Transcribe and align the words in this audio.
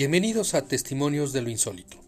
Bienvenidos 0.00 0.54
a 0.54 0.62
Testimonios 0.62 1.34
de 1.34 1.42
lo 1.42 1.50
Insólito, 1.50 1.98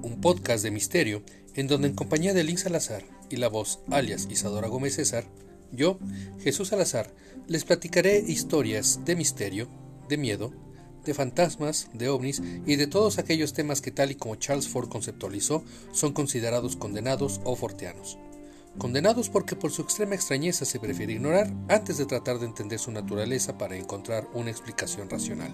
un 0.00 0.22
podcast 0.22 0.64
de 0.64 0.70
misterio 0.70 1.22
en 1.54 1.66
donde 1.66 1.88
en 1.88 1.94
compañía 1.94 2.32
de 2.32 2.44
Lynn 2.44 2.56
Salazar 2.56 3.02
y 3.28 3.36
la 3.36 3.48
voz 3.48 3.80
alias 3.90 4.26
Isadora 4.30 4.68
Gómez 4.68 4.94
César, 4.94 5.24
yo, 5.70 5.98
Jesús 6.42 6.68
Salazar, 6.68 7.12
les 7.46 7.64
platicaré 7.64 8.20
historias 8.20 9.04
de 9.04 9.16
misterio, 9.16 9.68
de 10.08 10.16
miedo, 10.16 10.54
de 11.04 11.12
fantasmas, 11.12 11.90
de 11.92 12.08
ovnis 12.08 12.40
y 12.64 12.76
de 12.76 12.86
todos 12.86 13.18
aquellos 13.18 13.52
temas 13.52 13.82
que 13.82 13.90
tal 13.90 14.12
y 14.12 14.14
como 14.14 14.36
Charles 14.36 14.68
Ford 14.68 14.88
conceptualizó 14.88 15.62
son 15.92 16.14
considerados 16.14 16.74
condenados 16.74 17.42
o 17.44 17.54
forteanos. 17.54 18.16
Condenados 18.78 19.28
porque 19.28 19.56
por 19.56 19.72
su 19.72 19.82
extrema 19.82 20.14
extrañeza 20.14 20.64
se 20.64 20.80
prefiere 20.80 21.12
ignorar 21.12 21.52
antes 21.68 21.98
de 21.98 22.06
tratar 22.06 22.38
de 22.38 22.46
entender 22.46 22.78
su 22.78 22.90
naturaleza 22.90 23.58
para 23.58 23.76
encontrar 23.76 24.26
una 24.32 24.50
explicación 24.50 25.10
racional. 25.10 25.52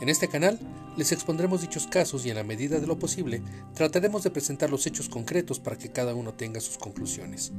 En 0.00 0.08
este 0.08 0.28
canal 0.28 0.58
les 0.96 1.12
expondremos 1.12 1.60
dichos 1.60 1.86
casos 1.86 2.24
y 2.24 2.30
en 2.30 2.36
la 2.36 2.42
medida 2.42 2.80
de 2.80 2.86
lo 2.86 2.98
posible 2.98 3.42
trataremos 3.74 4.22
de 4.22 4.30
presentar 4.30 4.70
los 4.70 4.86
hechos 4.86 5.08
concretos 5.08 5.60
para 5.60 5.76
que 5.76 5.90
cada 5.90 6.14
uno 6.14 6.34
tenga 6.34 6.60
sus 6.60 6.78
conclusiones. 6.78 7.52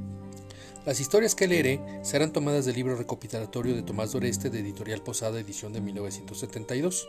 Las 0.86 1.00
historias 1.00 1.36
que 1.36 1.48
leeré 1.48 1.82
serán 2.02 2.32
tomadas 2.32 2.66
del 2.66 2.76
libro 2.76 2.96
recopilatorio 2.96 3.76
de 3.76 3.82
Tomás 3.82 4.14
Doreste 4.14 4.50
de 4.50 4.60
Editorial 4.60 5.04
Posada 5.04 5.40
edición 5.40 5.74
de 5.74 5.82
1972. 5.82 7.08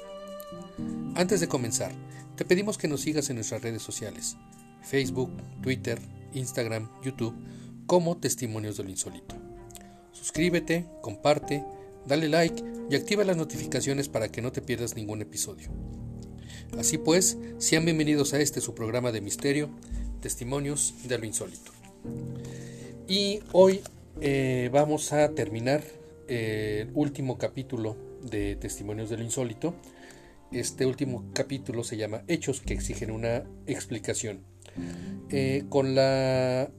Antes 1.14 1.40
de 1.40 1.48
comenzar, 1.48 1.92
te 2.36 2.44
pedimos 2.44 2.76
que 2.78 2.88
nos 2.88 3.02
sigas 3.02 3.30
en 3.30 3.36
nuestras 3.36 3.62
redes 3.62 3.82
sociales, 3.82 4.36
Facebook, 4.82 5.30
Twitter, 5.62 6.00
Instagram, 6.34 6.90
YouTube, 7.04 7.34
como 7.86 8.16
Testimonios 8.16 8.76
del 8.78 8.90
Insólito. 8.90 9.36
Suscríbete, 10.12 10.86
comparte, 11.00 11.64
dale 12.08 12.28
like 12.28 12.64
y 12.90 12.96
activa 12.96 13.22
las 13.22 13.36
notificaciones 13.36 14.08
para 14.08 14.28
que 14.28 14.40
no 14.40 14.50
te 14.50 14.62
pierdas 14.62 14.96
ningún 14.96 15.20
episodio. 15.20 15.68
Así 16.78 16.96
pues, 16.96 17.38
sean 17.58 17.84
bienvenidos 17.84 18.32
a 18.32 18.40
este 18.40 18.60
su 18.60 18.74
programa 18.74 19.12
de 19.12 19.20
misterio, 19.20 19.68
Testimonios 20.20 20.94
de 21.06 21.18
lo 21.18 21.26
Insólito. 21.26 21.70
Y 23.06 23.40
hoy 23.52 23.80
eh, 24.20 24.70
vamos 24.72 25.12
a 25.12 25.30
terminar 25.34 25.84
el 26.26 26.90
último 26.94 27.36
capítulo 27.36 27.96
de 28.22 28.56
Testimonios 28.56 29.10
de 29.10 29.18
lo 29.18 29.24
Insólito. 29.24 29.74
Este 30.50 30.86
último 30.86 31.26
capítulo 31.34 31.84
se 31.84 31.98
llama 31.98 32.22
Hechos 32.26 32.62
que 32.62 32.72
exigen 32.72 33.10
una 33.10 33.44
explicación. 33.66 34.40
Eh, 35.30 35.64
con, 35.68 35.94
la, 35.94 36.70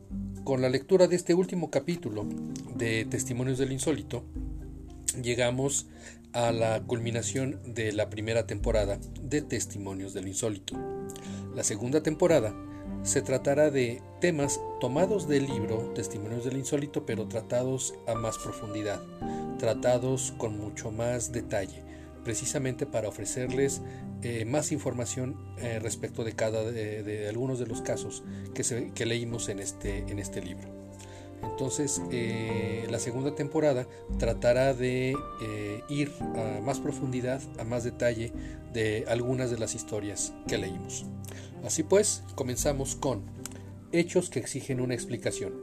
con 0.43 0.61
la 0.61 0.69
lectura 0.69 1.07
de 1.07 1.15
este 1.15 1.35
último 1.35 1.69
capítulo 1.69 2.25
de 2.75 3.05
Testimonios 3.05 3.59
del 3.59 3.71
Insólito, 3.71 4.23
llegamos 5.13 5.87
a 6.33 6.51
la 6.51 6.81
culminación 6.81 7.59
de 7.65 7.91
la 7.91 8.09
primera 8.09 8.45
temporada 8.45 8.99
de 9.21 9.41
Testimonios 9.41 10.13
del 10.13 10.27
Insólito. 10.27 10.75
La 11.55 11.63
segunda 11.63 12.03
temporada 12.03 12.53
se 13.03 13.21
tratará 13.21 13.71
de 13.71 14.01
temas 14.21 14.59
tomados 14.79 15.27
del 15.27 15.47
libro 15.47 15.91
Testimonios 15.95 16.45
del 16.45 16.57
Insólito, 16.57 17.05
pero 17.05 17.27
tratados 17.27 17.95
a 18.07 18.15
más 18.15 18.37
profundidad, 18.37 19.01
tratados 19.57 20.33
con 20.37 20.57
mucho 20.57 20.91
más 20.91 21.31
detalle, 21.31 21.83
precisamente 22.23 22.85
para 22.85 23.09
ofrecerles 23.09 23.81
eh, 24.21 24.45
más 24.45 24.71
información 24.71 25.37
eh, 25.57 25.79
respecto 25.79 26.23
de 26.23 26.33
cada 26.33 26.63
de, 26.63 27.27
algunos 27.29 27.59
de 27.59 27.67
los 27.67 27.81
casos 27.81 28.23
que, 28.53 28.91
que 28.93 29.05
leímos 29.05 29.49
en 29.49 29.59
este, 29.59 29.99
en 29.99 30.19
este 30.19 30.41
libro. 30.41 30.78
Entonces, 31.43 32.01
eh, 32.11 32.87
la 32.89 32.99
segunda 32.99 33.35
temporada 33.35 33.87
tratará 34.17 34.73
de 34.73 35.15
eh, 35.41 35.83
ir 35.89 36.11
a 36.35 36.61
más 36.61 36.79
profundidad, 36.79 37.41
a 37.59 37.63
más 37.63 37.83
detalle 37.83 38.31
de 38.73 39.05
algunas 39.07 39.51
de 39.51 39.59
las 39.59 39.75
historias 39.75 40.33
que 40.47 40.57
leímos. 40.57 41.05
Así 41.63 41.83
pues, 41.83 42.23
comenzamos 42.35 42.95
con 42.95 43.23
hechos 43.91 44.29
que 44.29 44.39
exigen 44.39 44.81
una 44.81 44.93
explicación. 44.93 45.53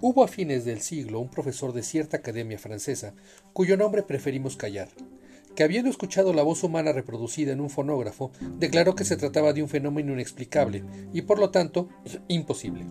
Hubo 0.00 0.22
a 0.22 0.28
fines 0.28 0.64
del 0.64 0.80
siglo 0.80 1.18
un 1.18 1.30
profesor 1.30 1.72
de 1.72 1.82
cierta 1.82 2.18
academia 2.18 2.58
francesa, 2.58 3.14
cuyo 3.52 3.76
nombre 3.76 4.04
preferimos 4.04 4.56
callar, 4.56 4.88
que 5.56 5.64
habiendo 5.64 5.90
escuchado 5.90 6.32
la 6.32 6.44
voz 6.44 6.62
humana 6.62 6.92
reproducida 6.92 7.52
en 7.52 7.60
un 7.60 7.68
fonógrafo, 7.68 8.30
declaró 8.58 8.94
que 8.94 9.04
se 9.04 9.16
trataba 9.16 9.52
de 9.52 9.62
un 9.62 9.68
fenómeno 9.68 10.12
inexplicable 10.12 10.84
y 11.12 11.22
por 11.22 11.40
lo 11.40 11.50
tanto 11.50 11.88
imposible. 12.28 12.86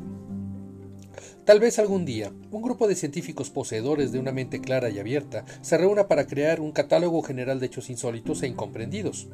Tal 1.45 1.59
vez 1.59 1.79
algún 1.79 2.05
día 2.05 2.31
un 2.51 2.61
grupo 2.61 2.87
de 2.87 2.95
científicos 2.95 3.49
poseedores 3.49 4.11
de 4.11 4.19
una 4.19 4.31
mente 4.31 4.61
clara 4.61 4.89
y 4.89 4.99
abierta 4.99 5.45
se 5.61 5.77
reúna 5.77 6.07
para 6.07 6.27
crear 6.27 6.59
un 6.59 6.71
catálogo 6.71 7.21
general 7.21 7.59
de 7.59 7.67
hechos 7.67 7.89
insólitos 7.89 8.43
e 8.43 8.47
incomprendidos. 8.47 9.27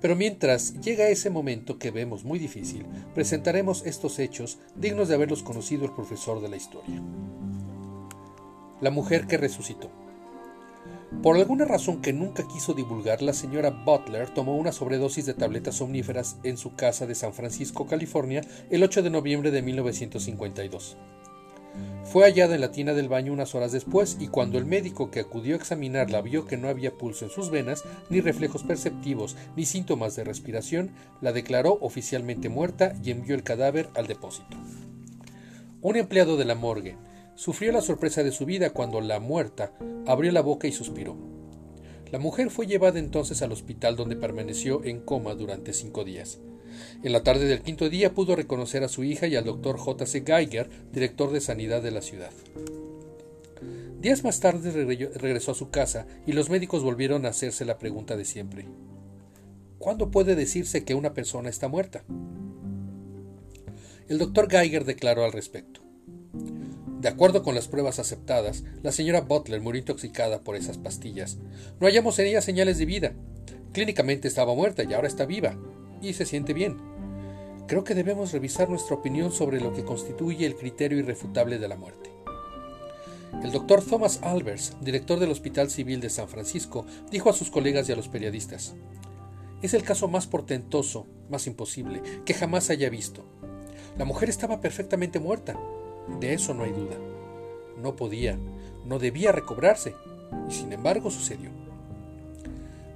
Pero 0.00 0.16
mientras 0.16 0.80
llega 0.80 1.08
ese 1.08 1.30
momento 1.30 1.78
que 1.78 1.90
vemos 1.90 2.24
muy 2.24 2.38
difícil, 2.38 2.86
presentaremos 3.14 3.84
estos 3.86 4.18
hechos 4.18 4.58
dignos 4.74 5.08
de 5.08 5.14
haberlos 5.14 5.42
conocido 5.42 5.84
el 5.84 5.92
profesor 5.92 6.40
de 6.40 6.48
la 6.48 6.56
historia. 6.56 7.02
La 8.80 8.90
mujer 8.90 9.26
que 9.26 9.36
resucitó. 9.36 9.90
Por 11.22 11.36
alguna 11.36 11.66
razón 11.66 12.00
que 12.00 12.14
nunca 12.14 12.48
quiso 12.48 12.72
divulgar, 12.72 13.20
la 13.20 13.34
señora 13.34 13.68
Butler 13.70 14.30
tomó 14.30 14.56
una 14.56 14.72
sobredosis 14.72 15.26
de 15.26 15.34
tabletas 15.34 15.74
somníferas 15.74 16.38
en 16.44 16.56
su 16.56 16.74
casa 16.76 17.06
de 17.06 17.14
San 17.14 17.34
Francisco, 17.34 17.86
California, 17.86 18.42
el 18.70 18.82
8 18.82 19.02
de 19.02 19.10
noviembre 19.10 19.50
de 19.50 19.60
1952. 19.60 20.96
Fue 22.04 22.24
hallada 22.24 22.54
en 22.54 22.60
la 22.60 22.72
tina 22.72 22.92
del 22.92 23.08
baño 23.08 23.32
unas 23.32 23.54
horas 23.54 23.70
después 23.70 24.16
y 24.18 24.28
cuando 24.28 24.58
el 24.58 24.64
médico 24.64 25.10
que 25.10 25.20
acudió 25.20 25.54
a 25.54 25.58
examinarla 25.58 26.22
vio 26.22 26.44
que 26.46 26.56
no 26.56 26.68
había 26.68 26.96
pulso 26.96 27.24
en 27.24 27.30
sus 27.30 27.50
venas, 27.50 27.84
ni 28.08 28.20
reflejos 28.20 28.64
perceptivos, 28.64 29.36
ni 29.56 29.64
síntomas 29.64 30.16
de 30.16 30.24
respiración, 30.24 30.90
la 31.20 31.32
declaró 31.32 31.78
oficialmente 31.80 32.48
muerta 32.48 32.94
y 33.04 33.12
envió 33.12 33.34
el 33.34 33.44
cadáver 33.44 33.88
al 33.94 34.08
depósito. 34.08 34.56
Un 35.82 35.96
empleado 35.96 36.36
de 36.36 36.44
la 36.44 36.54
morgue 36.54 36.96
sufrió 37.36 37.72
la 37.72 37.80
sorpresa 37.80 38.22
de 38.22 38.32
su 38.32 38.44
vida 38.44 38.70
cuando 38.70 39.00
la 39.00 39.20
muerta 39.20 39.72
abrió 40.06 40.32
la 40.32 40.42
boca 40.42 40.66
y 40.66 40.72
suspiró. 40.72 41.16
La 42.10 42.18
mujer 42.18 42.50
fue 42.50 42.66
llevada 42.66 42.98
entonces 42.98 43.40
al 43.40 43.52
hospital 43.52 43.94
donde 43.94 44.16
permaneció 44.16 44.82
en 44.84 45.00
coma 45.00 45.34
durante 45.34 45.72
cinco 45.72 46.04
días. 46.04 46.40
En 47.02 47.12
la 47.12 47.22
tarde 47.22 47.46
del 47.46 47.62
quinto 47.62 47.88
día 47.88 48.14
pudo 48.14 48.36
reconocer 48.36 48.84
a 48.84 48.88
su 48.88 49.04
hija 49.04 49.26
y 49.26 49.36
al 49.36 49.44
doctor 49.44 49.78
J. 49.78 50.06
C. 50.06 50.22
Geiger, 50.24 50.68
director 50.92 51.32
de 51.32 51.40
sanidad 51.40 51.82
de 51.82 51.90
la 51.90 52.02
ciudad. 52.02 52.30
Días 54.00 54.24
más 54.24 54.40
tarde 54.40 54.70
regresó 54.70 55.52
a 55.52 55.54
su 55.54 55.70
casa 55.70 56.06
y 56.26 56.32
los 56.32 56.48
médicos 56.48 56.82
volvieron 56.82 57.26
a 57.26 57.30
hacerse 57.30 57.66
la 57.66 57.76
pregunta 57.76 58.16
de 58.16 58.24
siempre. 58.24 58.66
¿Cuándo 59.78 60.10
puede 60.10 60.36
decirse 60.36 60.84
que 60.84 60.94
una 60.94 61.12
persona 61.12 61.50
está 61.50 61.68
muerta? 61.68 62.02
El 64.08 64.18
doctor 64.18 64.50
Geiger 64.50 64.84
declaró 64.84 65.24
al 65.24 65.32
respecto. 65.32 65.82
De 67.00 67.08
acuerdo 67.08 67.42
con 67.42 67.54
las 67.54 67.68
pruebas 67.68 67.98
aceptadas, 67.98 68.64
la 68.82 68.92
señora 68.92 69.20
Butler 69.22 69.60
murió 69.60 69.80
intoxicada 69.80 70.40
por 70.40 70.56
esas 70.56 70.78
pastillas. 70.78 71.38
No 71.78 71.86
hallamos 71.86 72.18
en 72.18 72.26
ella 72.26 72.42
señales 72.42 72.78
de 72.78 72.86
vida. 72.86 73.12
Clínicamente 73.72 74.28
estaba 74.28 74.54
muerta 74.54 74.82
y 74.82 74.92
ahora 74.92 75.08
está 75.08 75.26
viva 75.26 75.56
y 76.00 76.14
se 76.14 76.26
siente 76.26 76.52
bien. 76.52 76.78
Creo 77.66 77.84
que 77.84 77.94
debemos 77.94 78.32
revisar 78.32 78.68
nuestra 78.68 78.96
opinión 78.96 79.30
sobre 79.30 79.60
lo 79.60 79.72
que 79.72 79.84
constituye 79.84 80.46
el 80.46 80.56
criterio 80.56 80.98
irrefutable 80.98 81.58
de 81.58 81.68
la 81.68 81.76
muerte. 81.76 82.10
El 83.42 83.52
doctor 83.52 83.82
Thomas 83.82 84.20
Albers, 84.22 84.76
director 84.80 85.18
del 85.18 85.30
Hospital 85.30 85.70
Civil 85.70 86.00
de 86.00 86.10
San 86.10 86.28
Francisco, 86.28 86.84
dijo 87.10 87.30
a 87.30 87.32
sus 87.32 87.50
colegas 87.50 87.88
y 87.88 87.92
a 87.92 87.96
los 87.96 88.08
periodistas, 88.08 88.74
es 89.62 89.72
el 89.74 89.82
caso 89.82 90.08
más 90.08 90.26
portentoso, 90.26 91.06
más 91.30 91.46
imposible, 91.46 92.02
que 92.24 92.34
jamás 92.34 92.70
haya 92.70 92.90
visto. 92.90 93.24
La 93.96 94.04
mujer 94.04 94.28
estaba 94.28 94.60
perfectamente 94.60 95.20
muerta, 95.20 95.58
de 96.18 96.34
eso 96.34 96.54
no 96.54 96.64
hay 96.64 96.72
duda. 96.72 96.96
No 97.80 97.96
podía, 97.96 98.38
no 98.84 98.98
debía 98.98 99.32
recobrarse, 99.32 99.94
y 100.48 100.52
sin 100.52 100.72
embargo 100.72 101.10
sucedió. 101.10 101.50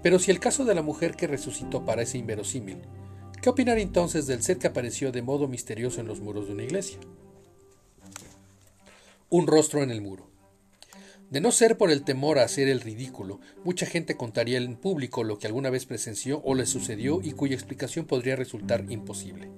Pero 0.05 0.19
si 0.19 0.31
el 0.31 0.39
caso 0.39 0.67
de 0.67 0.75
la 0.75 0.83
mujer 0.83 1.17
que 1.17 1.27
resucitó 1.27 1.87
parece 1.87 2.19
inverosímil, 2.19 2.77
¿qué 3.41 3.49
opinar 3.49 3.79
entonces 3.79 4.27
del 4.27 4.43
ser 4.43 4.59
que 4.59 4.67
apareció 4.67 5.12
de 5.12 5.23
modo 5.23 5.49
misterioso 5.49 5.99
en 5.99 6.06
los 6.06 6.21
muros 6.21 6.47
de 6.47 6.53
una 6.53 6.65
iglesia? 6.65 6.99
Un 9.31 9.47
rostro 9.47 9.83
en 9.83 9.91
el 9.91 10.03
muro. 10.03 10.29
De 11.31 11.41
no 11.41 11.51
ser 11.53 11.79
por 11.79 11.91
el 11.91 12.05
temor 12.05 12.39
a 12.39 12.45
hacer 12.45 12.69
el 12.69 12.83
ridículo, 12.83 13.41
mucha 13.65 13.87
gente 13.87 14.15
contaría 14.15 14.59
en 14.59 14.77
público 14.77 15.25
lo 15.25 15.39
que 15.39 15.47
alguna 15.47 15.71
vez 15.71 15.87
presenció 15.87 16.43
o 16.45 16.55
le 16.55 16.67
sucedió 16.67 17.23
y 17.23 17.33
cuya 17.33 17.55
explicación 17.55 18.05
podría 18.05 18.37
resultar 18.37 18.85
imposible. 18.91 19.49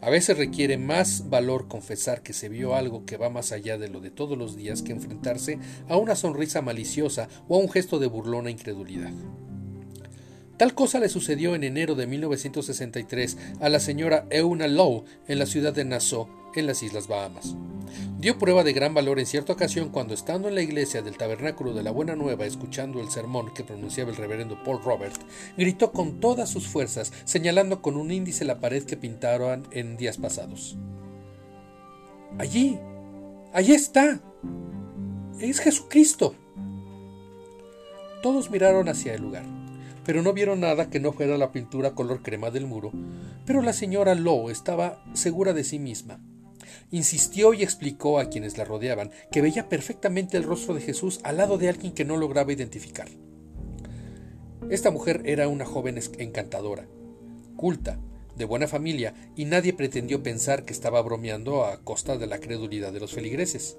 A 0.00 0.08
veces 0.08 0.38
requiere 0.38 0.78
más 0.78 1.28
valor 1.28 1.68
confesar 1.68 2.22
que 2.22 2.32
se 2.32 2.48
vio 2.48 2.76
algo 2.76 3.04
que 3.04 3.18
va 3.18 3.28
más 3.28 3.52
allá 3.52 3.76
de 3.76 3.90
lo 3.90 4.00
de 4.00 4.10
todos 4.10 4.38
los 4.38 4.56
días 4.56 4.80
que 4.80 4.92
enfrentarse 4.92 5.58
a 5.86 5.98
una 5.98 6.16
sonrisa 6.16 6.62
maliciosa 6.62 7.28
o 7.46 7.56
a 7.56 7.58
un 7.58 7.70
gesto 7.70 7.98
de 7.98 8.06
burlona 8.06 8.50
incredulidad. 8.50 9.12
Tal 10.56 10.74
cosa 10.74 11.00
le 11.00 11.08
sucedió 11.08 11.54
en 11.54 11.64
enero 11.64 11.94
de 11.94 12.06
1963 12.06 13.36
a 13.60 13.68
la 13.68 13.78
señora 13.78 14.26
Euna 14.30 14.68
Lowe 14.68 15.04
en 15.28 15.38
la 15.38 15.46
ciudad 15.46 15.74
de 15.74 15.84
Nassau, 15.84 16.28
en 16.54 16.66
las 16.66 16.82
Islas 16.82 17.08
Bahamas. 17.08 17.54
Dio 18.18 18.38
prueba 18.38 18.64
de 18.64 18.72
gran 18.72 18.94
valor 18.94 19.18
en 19.18 19.26
cierta 19.26 19.52
ocasión 19.52 19.90
cuando 19.90 20.14
estando 20.14 20.48
en 20.48 20.54
la 20.54 20.62
iglesia 20.62 21.02
del 21.02 21.18
Tabernáculo 21.18 21.74
de 21.74 21.82
la 21.82 21.90
Buena 21.90 22.16
Nueva 22.16 22.46
escuchando 22.46 23.00
el 23.00 23.10
sermón 23.10 23.52
que 23.52 23.64
pronunciaba 23.64 24.10
el 24.10 24.16
reverendo 24.16 24.62
Paul 24.64 24.82
Robert, 24.82 25.20
gritó 25.58 25.92
con 25.92 26.20
todas 26.20 26.48
sus 26.48 26.66
fuerzas, 26.66 27.12
señalando 27.24 27.82
con 27.82 27.96
un 27.96 28.10
índice 28.10 28.46
la 28.46 28.58
pared 28.58 28.84
que 28.84 28.96
pintaron 28.96 29.68
en 29.70 29.98
días 29.98 30.16
pasados. 30.16 30.76
Allí, 32.38 32.78
allí 33.52 33.72
está. 33.72 34.20
Es 35.38 35.60
Jesucristo. 35.60 36.34
Todos 38.22 38.50
miraron 38.50 38.88
hacia 38.88 39.14
el 39.14 39.22
lugar, 39.22 39.44
pero 40.06 40.22
no 40.22 40.32
vieron 40.32 40.60
nada 40.60 40.88
que 40.88 41.00
no 41.00 41.12
fuera 41.12 41.36
la 41.36 41.50
pintura 41.50 41.96
color 41.96 42.22
crema 42.22 42.52
del 42.52 42.64
muro, 42.64 42.92
pero 43.44 43.60
la 43.60 43.72
señora 43.72 44.14
Lowe 44.14 44.52
estaba 44.52 45.04
segura 45.14 45.52
de 45.52 45.64
sí 45.64 45.80
misma. 45.80 46.20
Insistió 46.92 47.52
y 47.52 47.64
explicó 47.64 48.20
a 48.20 48.28
quienes 48.28 48.56
la 48.56 48.64
rodeaban 48.64 49.10
que 49.32 49.42
veía 49.42 49.68
perfectamente 49.68 50.36
el 50.36 50.44
rostro 50.44 50.74
de 50.74 50.80
Jesús 50.80 51.18
al 51.24 51.38
lado 51.38 51.58
de 51.58 51.68
alguien 51.68 51.92
que 51.92 52.04
no 52.04 52.16
lograba 52.16 52.52
identificar. 52.52 53.08
Esta 54.70 54.92
mujer 54.92 55.22
era 55.24 55.48
una 55.48 55.64
joven 55.64 56.00
encantadora, 56.18 56.86
culta, 57.56 57.98
de 58.36 58.44
buena 58.44 58.68
familia, 58.68 59.14
y 59.34 59.46
nadie 59.46 59.72
pretendió 59.72 60.22
pensar 60.22 60.64
que 60.64 60.72
estaba 60.72 61.02
bromeando 61.02 61.64
a 61.64 61.82
costa 61.82 62.16
de 62.16 62.28
la 62.28 62.38
credulidad 62.38 62.92
de 62.92 63.00
los 63.00 63.12
feligreses. 63.12 63.76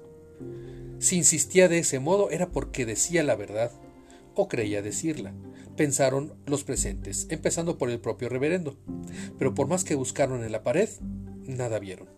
Si 0.98 1.16
insistía 1.16 1.68
de 1.68 1.78
ese 1.78 2.00
modo 2.00 2.30
era 2.30 2.50
porque 2.50 2.84
decía 2.84 3.22
la 3.22 3.34
verdad, 3.36 3.70
o 4.34 4.48
creía 4.48 4.82
decirla, 4.82 5.32
pensaron 5.78 6.34
los 6.44 6.64
presentes, 6.64 7.26
empezando 7.30 7.78
por 7.78 7.88
el 7.88 8.00
propio 8.00 8.28
reverendo. 8.28 8.76
Pero 9.38 9.54
por 9.54 9.68
más 9.68 9.84
que 9.84 9.94
buscaron 9.94 10.44
en 10.44 10.52
la 10.52 10.62
pared, 10.62 10.90
nada 11.46 11.78
vieron. 11.78 12.08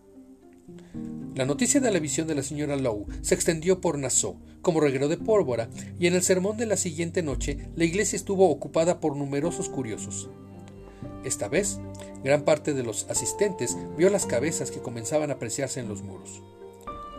La 1.36 1.44
noticia 1.44 1.80
de 1.80 1.92
la 1.92 2.00
visión 2.00 2.26
de 2.26 2.34
la 2.34 2.42
señora 2.42 2.76
Lowe 2.76 3.06
se 3.22 3.34
extendió 3.36 3.80
por 3.80 3.98
Nassau 3.98 4.40
como 4.62 4.80
reguero 4.80 5.08
de 5.08 5.16
pólvora, 5.16 5.70
y 5.98 6.06
en 6.06 6.14
el 6.14 6.22
sermón 6.22 6.56
de 6.56 6.66
la 6.66 6.76
siguiente 6.76 7.22
noche 7.22 7.68
la 7.76 7.84
iglesia 7.84 8.16
estuvo 8.16 8.50
ocupada 8.50 8.98
por 8.98 9.16
numerosos 9.16 9.68
curiosos. 9.68 10.28
Esta 11.24 11.48
vez, 11.48 11.78
gran 12.24 12.42
parte 12.42 12.74
de 12.74 12.82
los 12.82 13.08
asistentes 13.08 13.76
vio 13.96 14.10
las 14.10 14.26
cabezas 14.26 14.70
que 14.70 14.80
comenzaban 14.80 15.30
a 15.30 15.34
apreciarse 15.34 15.80
en 15.80 15.88
los 15.88 16.02
muros. 16.02 16.42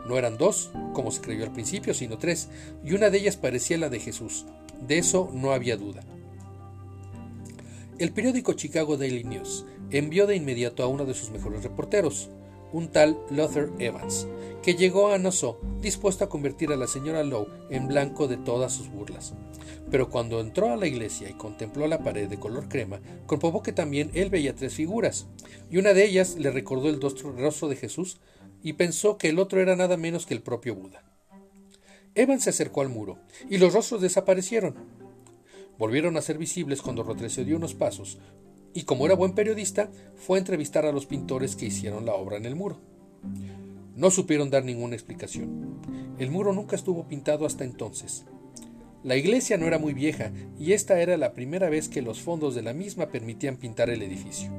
No 0.08 0.18
eran 0.18 0.38
dos, 0.38 0.72
como 0.94 1.12
se 1.12 1.22
creyó 1.22 1.44
al 1.44 1.54
principio, 1.54 1.94
sino 1.94 2.18
tres, 2.18 2.50
y 2.84 2.94
una 2.94 3.10
de 3.10 3.20
ellas 3.20 3.38
parecía 3.38 3.78
la 3.78 3.90
de 3.90 4.00
Jesús. 4.00 4.46
De 4.88 4.98
eso 4.98 5.30
no 5.34 5.52
había 5.52 5.78
duda. 5.78 6.02
El 8.02 8.14
periódico 8.14 8.54
Chicago 8.54 8.98
Daily 8.98 9.24
News 9.24 9.64
envió 9.92 10.26
de 10.26 10.36
inmediato 10.36 10.82
a 10.82 10.88
uno 10.88 11.06
de 11.06 11.14
sus 11.14 11.30
mejores 11.30 11.62
reporteros, 11.62 12.32
un 12.74 12.88
tal 12.88 13.16
Luther 13.30 13.70
Evans, 13.78 14.28
que 14.64 14.74
llegó 14.74 15.14
a 15.14 15.20
Nassau 15.20 15.60
dispuesto 15.82 16.24
a 16.24 16.28
convertir 16.28 16.72
a 16.72 16.78
la 16.78 16.88
señora 16.88 17.24
Lowe 17.24 17.46
en 17.70 17.88
blanco 17.88 18.28
de 18.28 18.38
todas 18.38 18.74
sus 18.74 18.90
burlas. 18.90 19.36
Pero 19.92 20.10
cuando 20.10 20.40
entró 20.40 20.72
a 20.72 20.78
la 20.78 20.88
iglesia 20.88 21.30
y 21.30 21.34
contempló 21.34 21.86
la 21.86 22.04
pared 22.04 22.28
de 22.28 22.40
color 22.40 22.70
crema, 22.70 23.00
comprobó 23.28 23.62
que 23.62 23.72
también 23.72 24.10
él 24.16 24.32
veía 24.32 24.56
tres 24.56 24.74
figuras, 24.74 25.28
y 25.70 25.78
una 25.78 25.94
de 25.94 26.04
ellas 26.04 26.38
le 26.40 26.50
recordó 26.50 26.90
el 26.90 27.00
rostro 27.00 27.70
de 27.70 27.76
Jesús 27.76 28.20
y 28.64 28.74
pensó 28.74 29.20
que 29.20 29.30
el 29.30 29.38
otro 29.38 29.62
era 29.62 29.76
nada 29.76 29.96
menos 29.96 30.26
que 30.26 30.34
el 30.34 30.42
propio 30.42 30.74
Buda. 30.74 31.04
Evans 32.16 32.46
se 32.46 32.50
acercó 32.50 32.82
al 32.82 32.90
muro, 32.90 33.20
y 33.48 33.60
los 33.60 33.76
rostros 33.76 34.02
desaparecieron. 34.02 35.01
Volvieron 35.82 36.16
a 36.16 36.22
ser 36.22 36.38
visibles 36.38 36.80
cuando 36.84 37.02
retrocedió 37.02 37.58
unos 37.58 37.74
pasos, 37.74 38.20
y 38.72 38.84
como 38.84 39.08
era 39.08 39.16
buen 39.16 39.34
periodista, 39.34 39.90
fue 40.14 40.38
a 40.38 40.40
entrevistar 40.40 40.86
a 40.86 40.92
los 40.92 41.08
pintores 41.08 41.56
que 41.56 41.66
hicieron 41.66 42.06
la 42.06 42.14
obra 42.14 42.38
en 42.38 42.46
el 42.46 42.56
muro. 42.56 42.78
No 43.96 44.12
supieron 44.12 44.52
dar 44.52 44.64
ninguna 44.64 44.94
explicación. 44.94 45.80
El 46.20 46.30
muro 46.30 46.54
nunca 46.54 46.76
estuvo 46.76 47.08
pintado 47.08 47.48
hasta 47.48 47.64
entonces. 47.64 48.26
La 49.04 49.16
iglesia 49.16 49.58
no 49.58 49.66
era 49.66 49.80
muy 49.80 49.96
vieja 49.96 50.32
y 50.60 50.74
esta 50.74 51.02
era 51.02 51.18
la 51.18 51.34
primera 51.34 51.68
vez 51.68 51.90
que 51.90 52.04
los 52.04 52.22
fondos 52.22 52.54
de 52.54 52.62
la 52.62 52.74
misma 52.74 53.08
permitían 53.08 53.58
pintar 53.58 53.90
el 53.90 54.04
edificio. 54.04 54.52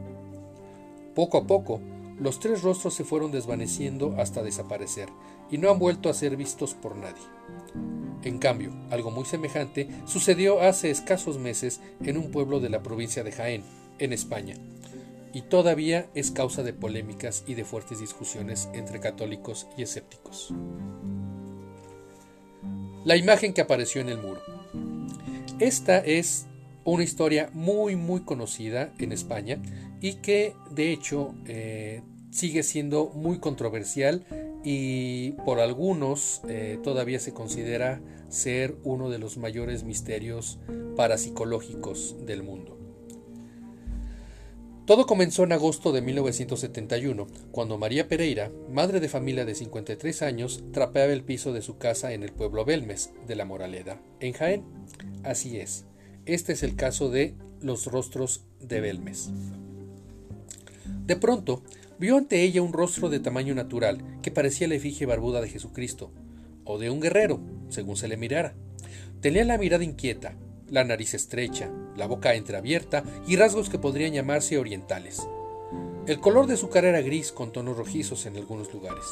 Poco 1.15 1.39
a 1.39 1.47
poco, 1.47 1.81
los 2.19 2.41
tres 2.41 2.63
rostros 2.63 2.95
se 2.95 3.05
fueron 3.05 3.31
desvaneciendo 3.31 4.17
hasta 4.19 4.43
desaparecer 4.43 5.09
y 5.53 5.59
no 5.59 5.71
han 5.71 5.79
vuelto 5.79 6.11
a 6.11 6.15
ser 6.15 6.37
vistos 6.37 6.75
por 6.75 6.97
nadie. 6.97 8.02
En 8.25 8.39
cambio, 8.39 8.73
algo 8.91 9.11
muy 9.11 9.25
semejante 9.25 9.89
sucedió 10.07 10.61
hace 10.61 10.91
escasos 10.91 11.39
meses 11.39 11.81
en 12.05 12.17
un 12.17 12.31
pueblo 12.31 12.61
de 12.61 12.71
la 12.71 12.83
provincia 12.83 13.25
de 13.25 13.33
Jaén, 13.33 13.65
en 13.99 14.13
España, 14.13 14.55
y 15.33 15.43
todavía 15.43 16.09
es 16.15 16.31
causa 16.31 16.63
de 16.63 16.73
polémicas 16.73 17.45
y 17.47 17.55
de 17.55 17.65
fuertes 17.65 17.99
discusiones 18.01 18.69
entre 18.75 19.01
católicos 19.01 19.67
y 19.77 19.83
escépticos. 19.83 20.55
La 23.05 23.17
imagen 23.17 23.53
que 23.53 23.61
apareció 23.61 24.01
en 24.01 24.09
el 24.09 24.19
muro. 24.19 24.41
Esta 25.59 25.99
es 25.99 26.47
una 26.85 27.05
historia 27.05 27.51
muy 27.53 27.97
muy 27.97 28.21
conocida 28.23 28.93
en 28.99 29.13
España 29.13 29.61
y 30.01 30.15
que 30.15 30.55
de 30.71 30.93
hecho 30.93 31.35
eh, 31.47 32.03
sigue 32.31 32.63
siendo 32.63 33.11
muy 33.15 33.39
controversial 33.39 34.25
y 34.65 35.33
por 35.45 35.61
algunos 35.61 36.43
eh, 36.49 36.79
todavía 36.83 37.21
se 37.21 37.33
considera 37.33 38.01
ser 38.29 38.77
uno 38.85 39.11
de 39.11 39.19
los 39.19 39.37
mayores 39.37 39.85
misterios 39.85 40.59
parapsicológicos 40.97 42.17
del 42.25 42.43
mundo. 42.43 42.79
Todo 44.85 45.07
comenzó 45.07 45.45
en 45.45 45.53
agosto 45.53 45.93
de 45.93 46.03
1971, 46.03 47.29
cuando 47.53 47.79
María 47.79 48.09
Pereira, 48.09 48.51
madre 48.69 48.99
de 48.99 49.09
familia 49.09 49.45
de 49.45 49.55
53 49.55 50.23
años, 50.23 50.65
trapeaba 50.73 51.13
el 51.13 51.23
piso 51.23 51.53
de 51.53 51.63
su 51.63 51.79
casa 51.79 52.13
en 52.13 52.25
el 52.25 52.33
pueblo 52.33 52.65
Belmes 52.65 53.13
de 53.29 53.37
la 53.37 53.45
Moraleda, 53.45 54.03
en 54.19 54.33
Jaén. 54.33 54.65
Así 55.23 55.59
es, 55.61 55.87
este 56.27 56.53
es 56.53 56.65
el 56.65 56.75
caso 56.75 57.11
de 57.11 57.37
los 57.61 57.87
rostros 57.87 58.45
de 58.61 58.81
Belmes. 58.81 59.31
De 61.07 61.15
pronto, 61.17 61.63
vio 62.03 62.17
ante 62.17 62.43
ella 62.43 62.63
un 62.63 62.73
rostro 62.73 63.09
de 63.11 63.21
tamaño 63.21 63.55
natural 63.55 64.03
que 64.23 64.33
parecía 64.33 64.67
la 64.67 64.75
efigie 64.75 65.07
barbuda 65.07 65.41
de 65.41 65.49
Jesucristo, 65.49 66.11
o 66.65 66.77
de 66.77 66.91
un 66.91 66.99
guerrero, 66.99 67.39
según 67.69 67.97
se 67.97 68.09
le 68.09 68.17
mirara. 68.17 68.55
Tenía 69.21 69.45
la 69.45 69.57
mirada 69.57 69.85
inquieta, 69.85 70.35
la 70.69 70.83
nariz 70.83 71.15
estrecha, 71.15 71.71
la 71.97 72.09
boca 72.09 72.35
entreabierta 72.35 73.05
y 73.29 73.37
rasgos 73.37 73.71
que 73.71 73.79
podrían 73.79 74.15
llamarse 74.15 74.59
orientales. 74.59 75.29
El 76.09 76.19
color 76.19 76.49
de 76.49 76.57
su 76.57 76.71
cara 76.71 76.89
era 76.89 77.03
gris 77.03 77.31
con 77.31 77.53
tonos 77.53 77.77
rojizos 77.77 78.27
en 78.27 78.37
algunos 78.37 78.75
lugares. 78.75 79.05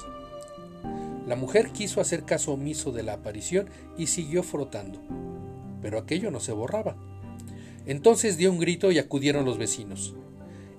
La 1.29 1.37
mujer 1.37 1.71
quiso 1.71 2.01
hacer 2.01 2.25
caso 2.25 2.55
omiso 2.55 2.91
de 2.91 3.05
la 3.05 3.13
aparición 3.13 3.69
y 3.99 4.09
siguió 4.09 4.43
frotando, 4.43 5.01
pero 5.81 5.97
aquello 5.97 6.33
no 6.33 6.41
se 6.41 6.51
borraba. 6.51 6.97
Entonces 7.87 8.37
dio 8.37 8.51
un 8.51 8.59
grito 8.59 8.91
y 8.91 8.99
acudieron 8.99 9.45
los 9.45 9.59
vecinos. 9.59 10.17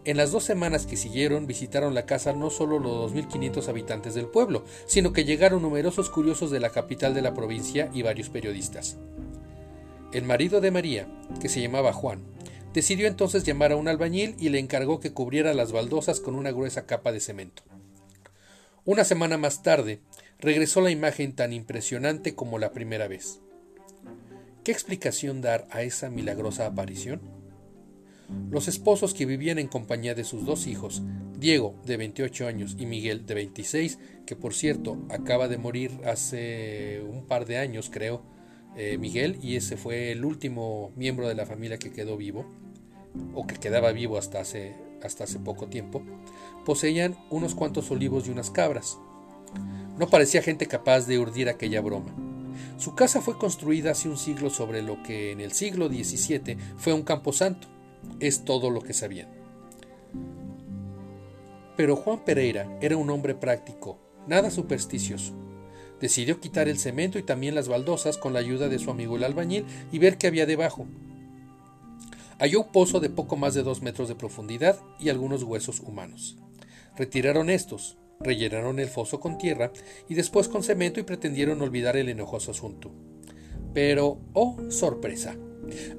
En 0.03 0.17
las 0.17 0.31
dos 0.31 0.43
semanas 0.43 0.88
que 0.88 0.98
siguieron 0.98 1.46
visitaron 1.46 1.93
la 1.93 2.08
casa 2.08 2.34
no 2.34 2.50
solo 2.50 2.79
los 2.79 3.13
2.500 3.13 3.67
habitantes 3.67 4.15
del 4.15 4.25
pueblo, 4.25 4.65
sino 4.88 5.13
que 5.13 5.25
llegaron 5.25 5.62
numerosos 5.62 6.10
curiosos 6.10 6.50
de 6.50 6.60
la 6.60 6.72
capital 6.72 7.13
de 7.13 7.22
la 7.22 7.36
provincia 7.36 7.89
y 7.93 8.01
varios 8.01 8.29
periodistas. 8.29 8.98
El 10.12 10.24
marido 10.24 10.60
de 10.60 10.72
María, 10.72 11.08
que 11.39 11.50
se 11.50 11.62
llamaba 11.62 11.93
Juan, 11.93 12.24
decidió 12.74 13.08
entonces 13.08 13.43
llamar 13.43 13.74
a 13.74 13.75
un 13.75 13.88
albañil 13.88 14.36
y 14.39 14.50
le 14.50 14.58
encargó 14.58 15.00
que 15.00 15.13
cubriera 15.13 15.53
las 15.53 15.72
baldosas 15.72 16.20
con 16.20 16.34
una 16.34 16.51
gruesa 16.51 16.88
capa 16.88 17.12
de 17.12 17.20
cemento. 17.20 17.63
Una 18.86 19.03
semana 19.03 19.38
más 19.38 19.62
tarde, 19.62 20.01
regresó 20.39 20.81
la 20.81 20.89
imagen 20.89 21.36
tan 21.36 21.53
impresionante 21.53 22.34
como 22.34 22.58
la 22.58 22.72
primera 22.72 23.08
vez. 23.08 23.39
¿Qué 24.63 24.72
explicación 24.72 25.41
dar 25.41 25.67
a 25.70 25.84
esa 25.84 26.10
milagrosa 26.10 26.65
aparición? 26.65 27.40
Los 28.50 28.67
esposos 28.67 29.13
que 29.13 29.25
vivían 29.25 29.59
en 29.59 29.67
compañía 29.67 30.15
de 30.15 30.23
sus 30.23 30.45
dos 30.45 30.67
hijos, 30.67 31.01
Diego, 31.38 31.75
de 31.85 31.97
28 31.97 32.47
años, 32.47 32.75
y 32.77 32.85
Miguel, 32.85 33.25
de 33.25 33.33
26, 33.33 34.00
que 34.25 34.35
por 34.35 34.53
cierto 34.53 34.97
acaba 35.09 35.47
de 35.47 35.57
morir 35.57 35.91
hace 36.05 37.01
un 37.09 37.25
par 37.25 37.45
de 37.45 37.57
años, 37.57 37.89
creo, 37.89 38.21
eh, 38.75 38.97
Miguel 38.97 39.38
y 39.41 39.57
ese 39.57 39.75
fue 39.75 40.11
el 40.11 40.23
último 40.23 40.91
miembro 40.95 41.27
de 41.27 41.35
la 41.35 41.45
familia 41.45 41.77
que 41.77 41.91
quedó 41.91 42.15
vivo 42.15 42.45
o 43.33 43.45
que 43.45 43.55
quedaba 43.55 43.91
vivo 43.91 44.17
hasta 44.17 44.39
hace, 44.39 44.73
hasta 45.03 45.25
hace 45.25 45.39
poco 45.39 45.67
tiempo, 45.67 46.01
poseían 46.65 47.17
unos 47.29 47.53
cuantos 47.53 47.91
olivos 47.91 48.27
y 48.27 48.31
unas 48.31 48.50
cabras. 48.50 48.97
No 49.97 50.07
parecía 50.07 50.41
gente 50.41 50.67
capaz 50.67 51.05
de 51.07 51.19
urdir 51.19 51.50
aquella 51.50 51.81
broma. 51.81 52.15
Su 52.77 52.95
casa 52.95 53.21
fue 53.21 53.38
construida 53.38 53.91
hace 53.91 54.07
un 54.07 54.17
siglo 54.17 54.50
sobre 54.50 54.81
lo 54.81 55.03
que 55.03 55.31
en 55.31 55.41
el 55.41 55.51
siglo 55.51 55.89
XVII 55.89 56.57
fue 56.77 56.93
un 56.93 57.03
camposanto. 57.03 57.67
Es 58.20 58.46
todo 58.46 58.70
lo 58.70 58.81
que 58.81 58.93
sabían. 58.93 59.29
Pero 61.77 61.96
Juan 61.96 62.24
Pereira 62.24 62.77
era 62.81 62.98
un 62.98 63.10
hombre 63.10 63.34
práctico, 63.34 63.98
nada 64.27 64.51
supersticioso. 64.51 65.34
Decidió 66.00 66.39
quitar 66.39 66.67
el 66.67 66.79
cemento 66.79 67.20
y 67.20 67.24
también 67.24 67.55
las 67.55 67.67
baldosas 67.67 68.17
con 68.17 68.34
la 68.34 68.39
ayuda 68.39 68.70
de 68.70 68.79
su 68.79 68.91
amigo 68.91 69.15
el 69.15 69.24
albañil 69.24 69.65
y 69.91 70.00
ver 70.00 70.17
qué 70.17 70.27
había 70.27 70.46
debajo. 70.46 70.88
Halló 72.39 72.62
un 72.62 72.72
pozo 72.72 73.00
de 73.00 73.10
poco 73.10 73.36
más 73.36 73.53
de 73.53 73.63
dos 73.63 73.81
metros 73.81 74.08
de 74.10 74.15
profundidad 74.15 74.79
y 75.00 75.10
algunos 75.10 75.43
huesos 75.43 75.79
humanos. 75.79 76.38
Retiraron 76.98 77.50
estos, 77.51 77.98
rellenaron 78.20 78.79
el 78.79 78.88
foso 78.88 79.20
con 79.20 79.38
tierra 79.38 79.72
y 80.10 80.15
después 80.15 80.48
con 80.48 80.63
cemento 80.63 81.00
y 81.00 81.03
pretendieron 81.03 81.62
olvidar 81.62 81.98
el 81.98 82.10
enojoso 82.10 82.51
asunto. 82.51 82.91
Pero, 83.74 84.17
oh 84.34 84.58
sorpresa, 84.70 85.38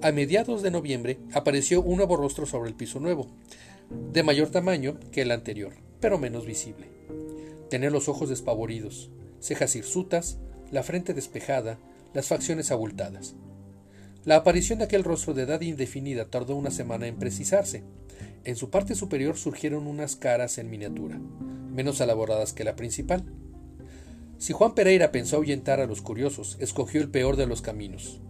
a 0.01 0.13
mediados 0.13 0.63
de 0.63 0.71
noviembre 0.71 1.19
apareció 1.33 1.83
un 1.83 1.97
nuevo 1.97 2.17
rostro 2.17 2.47
sobre 2.47 2.69
el 2.69 2.77
piso 2.77 3.01
nuevo, 3.01 3.29
de 4.13 4.23
mayor 4.23 4.51
tamaño 4.51 4.99
que 5.11 5.23
el 5.23 5.31
anterior, 5.31 5.75
pero 6.01 6.19
menos 6.19 6.47
visible. 6.47 6.89
Tenía 7.71 7.91
los 7.91 8.09
ojos 8.09 8.29
despavoridos, 8.29 9.11
cejas 9.41 9.77
hirsutas, 9.77 10.39
la 10.71 10.83
frente 10.83 11.15
despejada, 11.15 11.79
las 12.15 12.29
facciones 12.29 12.71
abultadas. 12.71 13.35
La 14.25 14.37
aparición 14.37 14.79
de 14.79 14.85
aquel 14.85 15.05
rostro 15.05 15.35
de 15.35 15.43
edad 15.43 15.61
indefinida 15.61 16.27
tardó 16.27 16.55
una 16.55 16.71
semana 16.71 17.07
en 17.07 17.17
precisarse. 17.17 17.83
En 18.45 18.57
su 18.57 18.71
parte 18.71 18.95
superior 18.95 19.37
surgieron 19.37 19.87
unas 19.87 20.17
caras 20.17 20.59
en 20.59 20.71
miniatura, 20.71 21.21
menos 21.73 22.01
elaboradas 22.01 22.53
que 22.53 22.65
la 22.65 22.77
principal. 22.77 23.25
Si 24.39 24.53
Juan 24.53 24.75
Pereira 24.75 25.13
pensó 25.13 25.37
ahuyentar 25.37 25.81
a 25.81 25.87
los 25.87 26.03
curiosos, 26.03 26.57
escogió 26.61 27.01
el 27.01 27.11
peor 27.11 27.37
de 27.37 27.47
los 27.47 27.63
caminos. 27.63 28.21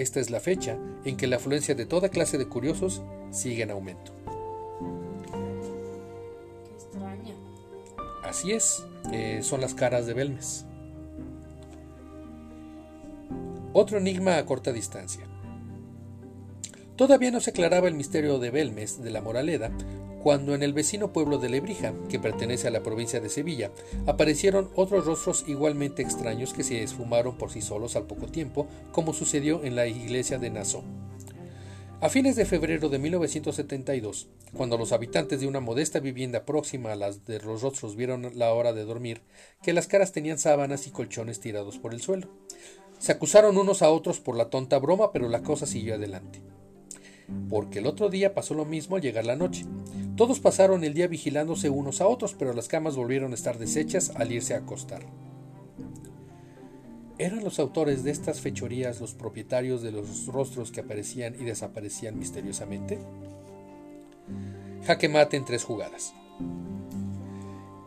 Esta 0.00 0.18
es 0.18 0.30
la 0.30 0.40
fecha 0.40 0.78
en 1.04 1.18
que 1.18 1.26
la 1.26 1.36
afluencia 1.36 1.74
de 1.74 1.84
toda 1.84 2.08
clase 2.08 2.38
de 2.38 2.48
curiosos 2.48 3.02
sigue 3.30 3.64
en 3.64 3.70
aumento. 3.70 4.14
Qué. 7.26 7.34
Así 8.26 8.52
es, 8.52 8.82
eh, 9.12 9.40
son 9.42 9.60
las 9.60 9.74
caras 9.74 10.06
de 10.06 10.14
Belmes. 10.14 10.64
Otro 13.74 13.98
enigma 13.98 14.38
a 14.38 14.46
corta 14.46 14.72
distancia. 14.72 15.26
Todavía 16.96 17.30
no 17.30 17.40
se 17.40 17.50
aclaraba 17.50 17.86
el 17.86 17.94
misterio 17.94 18.38
de 18.38 18.48
Belmes 18.48 19.02
de 19.02 19.10
la 19.10 19.20
Moraleda 19.20 19.70
cuando 20.22 20.54
en 20.54 20.62
el 20.62 20.72
vecino 20.72 21.12
pueblo 21.12 21.38
de 21.38 21.48
Lebrija, 21.48 21.94
que 22.08 22.18
pertenece 22.18 22.68
a 22.68 22.70
la 22.70 22.82
provincia 22.82 23.20
de 23.20 23.30
Sevilla, 23.30 23.70
aparecieron 24.06 24.70
otros 24.74 25.06
rostros 25.06 25.44
igualmente 25.46 26.02
extraños 26.02 26.52
que 26.52 26.62
se 26.62 26.82
esfumaron 26.82 27.38
por 27.38 27.50
sí 27.50 27.62
solos 27.62 27.96
al 27.96 28.06
poco 28.06 28.26
tiempo, 28.26 28.66
como 28.92 29.14
sucedió 29.14 29.64
en 29.64 29.76
la 29.76 29.86
iglesia 29.86 30.38
de 30.38 30.50
Nassau. 30.50 30.82
A 32.02 32.08
fines 32.08 32.36
de 32.36 32.46
febrero 32.46 32.88
de 32.88 32.98
1972, 32.98 34.28
cuando 34.54 34.78
los 34.78 34.92
habitantes 34.92 35.40
de 35.40 35.46
una 35.46 35.60
modesta 35.60 36.00
vivienda 36.00 36.44
próxima 36.46 36.92
a 36.92 36.96
las 36.96 37.26
de 37.26 37.40
los 37.40 37.60
rostros 37.60 37.94
vieron 37.94 38.30
la 38.34 38.52
hora 38.52 38.72
de 38.72 38.84
dormir, 38.84 39.22
que 39.62 39.74
las 39.74 39.86
caras 39.86 40.12
tenían 40.12 40.38
sábanas 40.38 40.86
y 40.86 40.90
colchones 40.90 41.40
tirados 41.40 41.78
por 41.78 41.92
el 41.92 42.00
suelo. 42.00 42.28
Se 42.98 43.12
acusaron 43.12 43.58
unos 43.58 43.82
a 43.82 43.90
otros 43.90 44.20
por 44.20 44.36
la 44.36 44.48
tonta 44.48 44.78
broma, 44.78 45.12
pero 45.12 45.28
la 45.28 45.42
cosa 45.42 45.66
siguió 45.66 45.94
adelante 45.94 46.40
porque 47.48 47.80
el 47.80 47.86
otro 47.86 48.08
día 48.08 48.34
pasó 48.34 48.54
lo 48.54 48.64
mismo 48.64 48.96
al 48.96 49.02
llegar 49.02 49.24
la 49.24 49.36
noche. 49.36 49.64
Todos 50.16 50.40
pasaron 50.40 50.84
el 50.84 50.94
día 50.94 51.06
vigilándose 51.06 51.70
unos 51.70 52.00
a 52.00 52.06
otros, 52.06 52.34
pero 52.38 52.52
las 52.52 52.68
camas 52.68 52.96
volvieron 52.96 53.32
a 53.32 53.34
estar 53.34 53.58
deshechas 53.58 54.10
al 54.16 54.32
irse 54.32 54.54
a 54.54 54.58
acostar. 54.58 55.02
¿Eran 57.18 57.44
los 57.44 57.58
autores 57.58 58.02
de 58.02 58.10
estas 58.10 58.40
fechorías 58.40 59.00
los 59.00 59.12
propietarios 59.12 59.82
de 59.82 59.92
los 59.92 60.26
rostros 60.26 60.70
que 60.70 60.80
aparecían 60.80 61.34
y 61.34 61.44
desaparecían 61.44 62.18
misteriosamente? 62.18 62.98
Jaque 64.86 65.08
mate 65.08 65.36
en 65.36 65.44
tres 65.44 65.64
jugadas. 65.64 66.14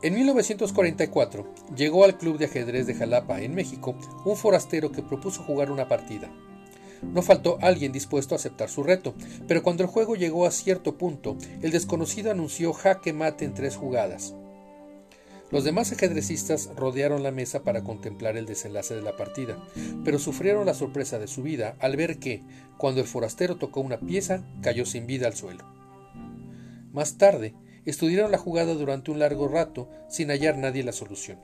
En 0.03 0.13
1944 0.15 1.47
llegó 1.75 2.03
al 2.03 2.17
Club 2.17 2.37
de 2.37 2.45
Ajedrez 2.45 2.85
de 2.85 2.93
Jalapa, 2.93 3.41
en 3.41 3.55
México, 3.55 3.95
un 4.25 4.35
forastero 4.35 4.91
que 4.91 5.01
propuso 5.01 5.41
jugar 5.43 5.71
una 5.71 5.87
partida. 5.87 6.29
No 7.11 7.21
faltó 7.21 7.57
alguien 7.61 7.91
dispuesto 7.91 8.35
a 8.35 8.37
aceptar 8.37 8.69
su 8.69 8.83
reto, 8.83 9.13
pero 9.47 9.63
cuando 9.63 9.83
el 9.83 9.89
juego 9.89 10.15
llegó 10.15 10.45
a 10.45 10.51
cierto 10.51 10.97
punto, 10.97 11.37
el 11.61 11.71
desconocido 11.71 12.31
anunció 12.31 12.73
jaque 12.73 13.13
mate 13.13 13.45
en 13.45 13.53
tres 13.53 13.75
jugadas. 13.75 14.33
Los 15.51 15.63
demás 15.63 15.91
ajedrecistas 15.91 16.71
rodearon 16.75 17.21
la 17.21 17.31
mesa 17.31 17.63
para 17.63 17.83
contemplar 17.83 18.37
el 18.37 18.47
desenlace 18.47 18.95
de 18.95 19.03
la 19.03 19.15
partida, 19.15 19.63
pero 20.03 20.17
sufrieron 20.17 20.65
la 20.65 20.73
sorpresa 20.73 21.19
de 21.19 21.27
su 21.27 21.43
vida 21.43 21.75
al 21.79 21.95
ver 21.95 22.17
que, 22.17 22.41
cuando 22.77 23.01
el 23.01 23.07
forastero 23.07 23.57
tocó 23.57 23.81
una 23.81 23.99
pieza, 23.99 24.43
cayó 24.63 24.85
sin 24.87 25.05
vida 25.05 25.27
al 25.27 25.35
suelo. 25.35 25.63
Más 26.91 27.19
tarde, 27.19 27.53
estudiaron 27.85 28.31
la 28.31 28.39
jugada 28.39 28.73
durante 28.73 29.11
un 29.11 29.19
largo 29.19 29.47
rato 29.47 29.89
sin 30.09 30.29
hallar 30.29 30.57
nadie 30.57 30.83
la 30.83 30.91
solución. 30.91 31.37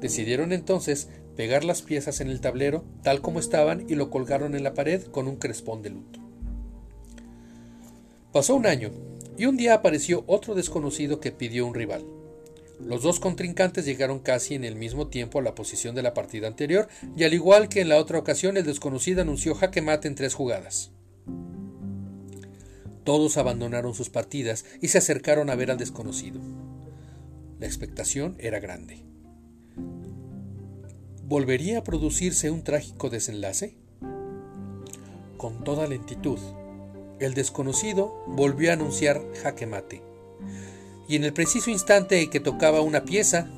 Decidieron 0.00 0.52
entonces 0.52 1.08
pegar 1.36 1.64
las 1.64 1.82
piezas 1.82 2.20
en 2.20 2.28
el 2.28 2.40
tablero 2.40 2.84
tal 3.02 3.20
como 3.20 3.40
estaban 3.40 3.84
y 3.88 3.94
lo 3.94 4.10
colgaron 4.10 4.54
en 4.54 4.64
la 4.64 4.74
pared 4.74 5.02
con 5.04 5.28
un 5.28 5.36
crespón 5.36 5.82
de 5.82 5.90
luto. 5.90 6.20
Pasó 8.32 8.54
un 8.54 8.66
año 8.66 8.90
y 9.38 9.46
un 9.46 9.56
día 9.56 9.74
apareció 9.74 10.24
otro 10.26 10.54
desconocido 10.54 11.20
que 11.20 11.32
pidió 11.32 11.66
un 11.66 11.74
rival. 11.74 12.04
Los 12.80 13.02
dos 13.02 13.20
contrincantes 13.20 13.86
llegaron 13.86 14.18
casi 14.18 14.54
en 14.54 14.64
el 14.64 14.76
mismo 14.76 15.08
tiempo 15.08 15.38
a 15.38 15.42
la 15.42 15.54
posición 15.54 15.94
de 15.94 16.02
la 16.02 16.12
partida 16.12 16.46
anterior 16.46 16.88
y 17.16 17.24
al 17.24 17.32
igual 17.32 17.68
que 17.68 17.80
en 17.80 17.88
la 17.88 17.96
otra 17.96 18.18
ocasión 18.18 18.56
el 18.56 18.66
desconocido 18.66 19.22
anunció 19.22 19.54
jaque 19.54 19.80
mate 19.80 20.08
en 20.08 20.14
tres 20.14 20.34
jugadas. 20.34 20.90
Todos 23.04 23.36
abandonaron 23.38 23.94
sus 23.94 24.10
partidas 24.10 24.64
y 24.82 24.88
se 24.88 24.98
acercaron 24.98 25.48
a 25.48 25.54
ver 25.54 25.70
al 25.70 25.78
desconocido. 25.78 26.40
La 27.58 27.66
expectación 27.66 28.36
era 28.38 28.60
grande. 28.60 29.02
¿Volvería 31.24 31.78
a 31.78 31.84
producirse 31.84 32.50
un 32.50 32.62
trágico 32.62 33.10
desenlace? 33.10 33.76
Con 35.36 35.64
toda 35.64 35.86
lentitud, 35.88 36.38
el 37.18 37.34
desconocido 37.34 38.22
volvió 38.26 38.70
a 38.70 38.74
anunciar 38.74 39.22
jaque 39.42 39.66
mate. 39.66 40.02
Y 41.08 41.16
en 41.16 41.24
el 41.24 41.32
preciso 41.32 41.70
instante 41.70 42.20
en 42.20 42.30
que 42.30 42.40
tocaba 42.40 42.80
una 42.80 43.04
pieza, 43.04 43.48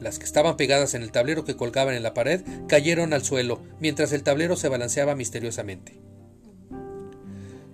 las 0.00 0.18
que 0.18 0.24
estaban 0.24 0.56
pegadas 0.56 0.94
en 0.94 1.02
el 1.02 1.12
tablero 1.12 1.44
que 1.44 1.56
colgaban 1.56 1.94
en 1.94 2.02
la 2.02 2.14
pared 2.14 2.42
cayeron 2.68 3.12
al 3.12 3.24
suelo, 3.24 3.60
mientras 3.80 4.12
el 4.12 4.22
tablero 4.22 4.56
se 4.56 4.68
balanceaba 4.68 5.14
misteriosamente. 5.14 6.00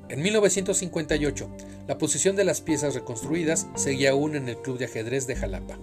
En 0.08 0.20
1958, 0.20 1.48
la 1.88 1.96
posición 1.96 2.36
de 2.36 2.44
las 2.44 2.60
piezas 2.60 2.94
reconstruidas 2.94 3.66
seguía 3.76 4.10
aún 4.10 4.36
en 4.36 4.48
el 4.48 4.56
Club 4.56 4.78
de 4.78 4.84
Ajedrez 4.84 5.26
de 5.26 5.36
Jalapa. 5.36 5.78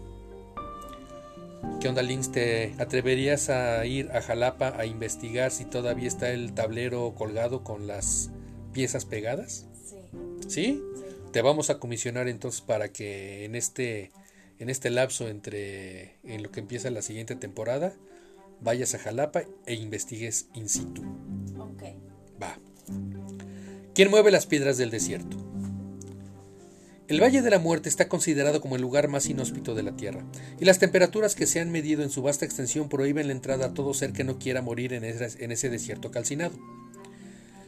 ¿Qué 1.80 1.88
onda, 1.88 2.02
Links? 2.02 2.32
¿Te 2.32 2.76
atreverías 2.78 3.50
a 3.50 3.86
ir 3.86 4.12
a 4.12 4.22
Jalapa 4.22 4.76
a 4.78 4.86
investigar 4.86 5.52
si 5.52 5.66
todavía 5.66 6.08
está 6.08 6.30
el 6.32 6.54
tablero 6.54 7.14
colgado 7.16 7.64
con 7.64 7.88
las 7.88 8.32
piezas 8.74 9.06
pegadas? 9.06 9.66
Sí. 9.86 9.98
¿Sí? 10.48 10.84
Te 11.32 11.42
vamos 11.42 11.70
a 11.70 11.80
comisionar 11.80 12.28
entonces 12.28 12.62
para 12.62 12.90
que 12.90 13.46
en 13.46 13.56
este, 13.56 14.12
en 14.58 14.70
este 14.70 14.90
lapso 14.90 15.28
entre 15.28 16.16
en 16.24 16.44
lo 16.44 16.52
que 16.52 16.60
empieza 16.60 16.90
la 16.90 17.02
siguiente 17.02 17.36
temporada 17.36 17.94
vayas 18.62 18.94
a 18.96 19.00
Jalapa 19.00 19.44
e 19.66 19.76
investigues 19.76 20.48
in 20.54 20.68
situ. 20.68 21.04
Ok. 21.58 21.84
Va. 22.42 22.60
¿Quién 23.94 24.10
mueve 24.10 24.32
las 24.32 24.46
piedras 24.46 24.78
del 24.78 24.92
desierto? 24.92 25.38
El 27.10 27.24
Valle 27.24 27.42
de 27.42 27.50
la 27.50 27.58
Muerte 27.58 27.90
está 27.90 28.08
considerado 28.08 28.62
como 28.62 28.76
el 28.76 28.84
lugar 28.84 29.08
más 29.08 29.26
inhóspito 29.26 29.74
de 29.74 29.82
la 29.82 29.96
Tierra, 29.96 30.24
y 30.60 30.66
las 30.66 30.78
temperaturas 30.78 31.34
que 31.34 31.48
se 31.48 31.60
han 31.60 31.72
medido 31.72 32.04
en 32.04 32.12
su 32.12 32.22
vasta 32.22 32.46
extensión 32.46 32.88
prohíben 32.88 33.26
la 33.26 33.34
entrada 33.34 33.66
a 33.66 33.74
todo 33.74 33.96
ser 33.96 34.14
que 34.14 34.24
no 34.24 34.38
quiera 34.38 34.62
morir 34.62 34.94
en 34.94 35.04
ese, 35.04 35.70
desierto 35.72 36.12
calcinado. 36.12 36.54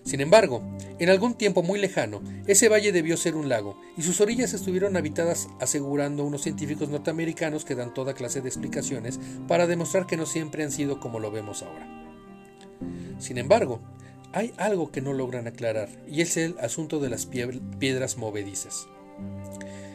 Sin 0.05 0.21
embargo, 0.21 0.62
en 1.00 1.10
algún 1.10 1.33
tiempo 1.33 1.63
muy 1.63 1.79
lejano, 1.79 2.21
ese 2.45 2.69
valle 2.69 2.91
debió 2.91 3.17
ser 3.17 3.36
un 3.36 3.50
lago, 3.50 3.81
y 3.98 4.03
sus 4.03 4.21
orillas 4.21 4.53
estuvieron 4.53 4.95
habitadas, 4.95 5.48
asegurando 5.60 6.24
unos 6.24 6.43
científicos 6.43 6.89
norteamericanos 6.89 7.65
que 7.65 7.74
dan 7.74 7.95
toda 7.95 8.13
clase 8.13 8.41
de 8.41 8.50
explicaciones 8.50 9.19
para 9.48 9.65
demostrar 9.65 10.05
que 10.05 10.17
no 10.17 10.27
siempre 10.27 10.63
han 10.63 10.71
sido 10.71 11.00
como 11.00 11.19
lo 11.19 11.31
vemos 11.31 11.63
ahora. 11.63 11.88
Sin 13.17 13.39
embargo, 13.39 13.81
hay 14.33 14.53
algo 14.57 14.91
que 14.91 15.01
no 15.01 15.13
logran 15.13 15.48
aclarar, 15.48 15.89
y 16.07 16.21
es 16.21 16.38
el 16.38 16.60
asunto 16.60 17.00
de 17.00 17.10
las 17.10 17.25
piedras 17.25 18.17
movedizas. 18.17 18.86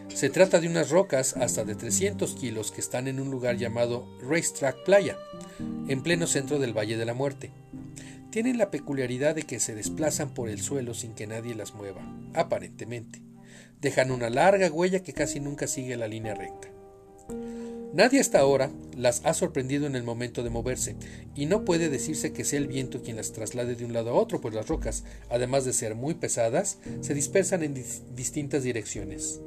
Se 0.08 0.30
trata 0.30 0.60
de 0.60 0.68
unas 0.68 0.90
rocas 0.90 1.36
hasta 1.36 1.64
de 1.64 1.74
300 1.74 2.34
kilos 2.34 2.72
que 2.72 2.80
están 2.80 3.06
en 3.06 3.20
un 3.20 3.30
lugar 3.30 3.58
llamado 3.58 4.06
Racetrack 4.22 4.84
Playa, 4.84 5.18
en 5.88 6.02
pleno 6.02 6.26
centro 6.26 6.58
del 6.58 6.76
Valle 6.76 6.96
de 6.96 7.04
la 7.04 7.12
Muerte. 7.12 7.50
Tienen 8.30 8.58
la 8.58 8.70
peculiaridad 8.70 9.34
de 9.34 9.42
que 9.42 9.60
se 9.60 9.74
desplazan 9.74 10.32
por 10.32 10.48
el 10.48 10.60
suelo 10.60 10.94
sin 10.94 11.14
que 11.14 11.26
nadie 11.26 11.54
las 11.54 11.74
mueva, 11.74 12.00
aparentemente. 12.34 13.20
Dejan 13.80 14.10
una 14.10 14.30
larga 14.30 14.70
huella 14.70 15.02
que 15.02 15.12
casi 15.12 15.38
nunca 15.38 15.66
sigue 15.66 15.96
la 15.96 16.08
línea 16.08 16.34
recta. 16.34 16.68
Nadie 17.92 18.20
hasta 18.20 18.40
ahora 18.40 18.70
las 18.96 19.22
ha 19.24 19.32
sorprendido 19.34 19.86
en 19.86 19.96
el 19.96 20.02
momento 20.02 20.42
de 20.42 20.50
moverse, 20.50 20.96
y 21.34 21.46
no 21.46 21.64
puede 21.64 21.88
decirse 21.88 22.32
que 22.32 22.44
sea 22.44 22.58
el 22.58 22.66
viento 22.66 23.02
quien 23.02 23.16
las 23.16 23.32
traslade 23.32 23.74
de 23.74 23.84
un 23.84 23.92
lado 23.92 24.10
a 24.10 24.14
otro, 24.14 24.40
pues 24.40 24.54
las 24.54 24.68
rocas, 24.68 25.04
además 25.30 25.64
de 25.64 25.72
ser 25.72 25.94
muy 25.94 26.14
pesadas, 26.14 26.78
se 27.00 27.14
dispersan 27.14 27.62
en 27.62 27.74
distintas 28.14 28.62
direcciones. 28.62 29.40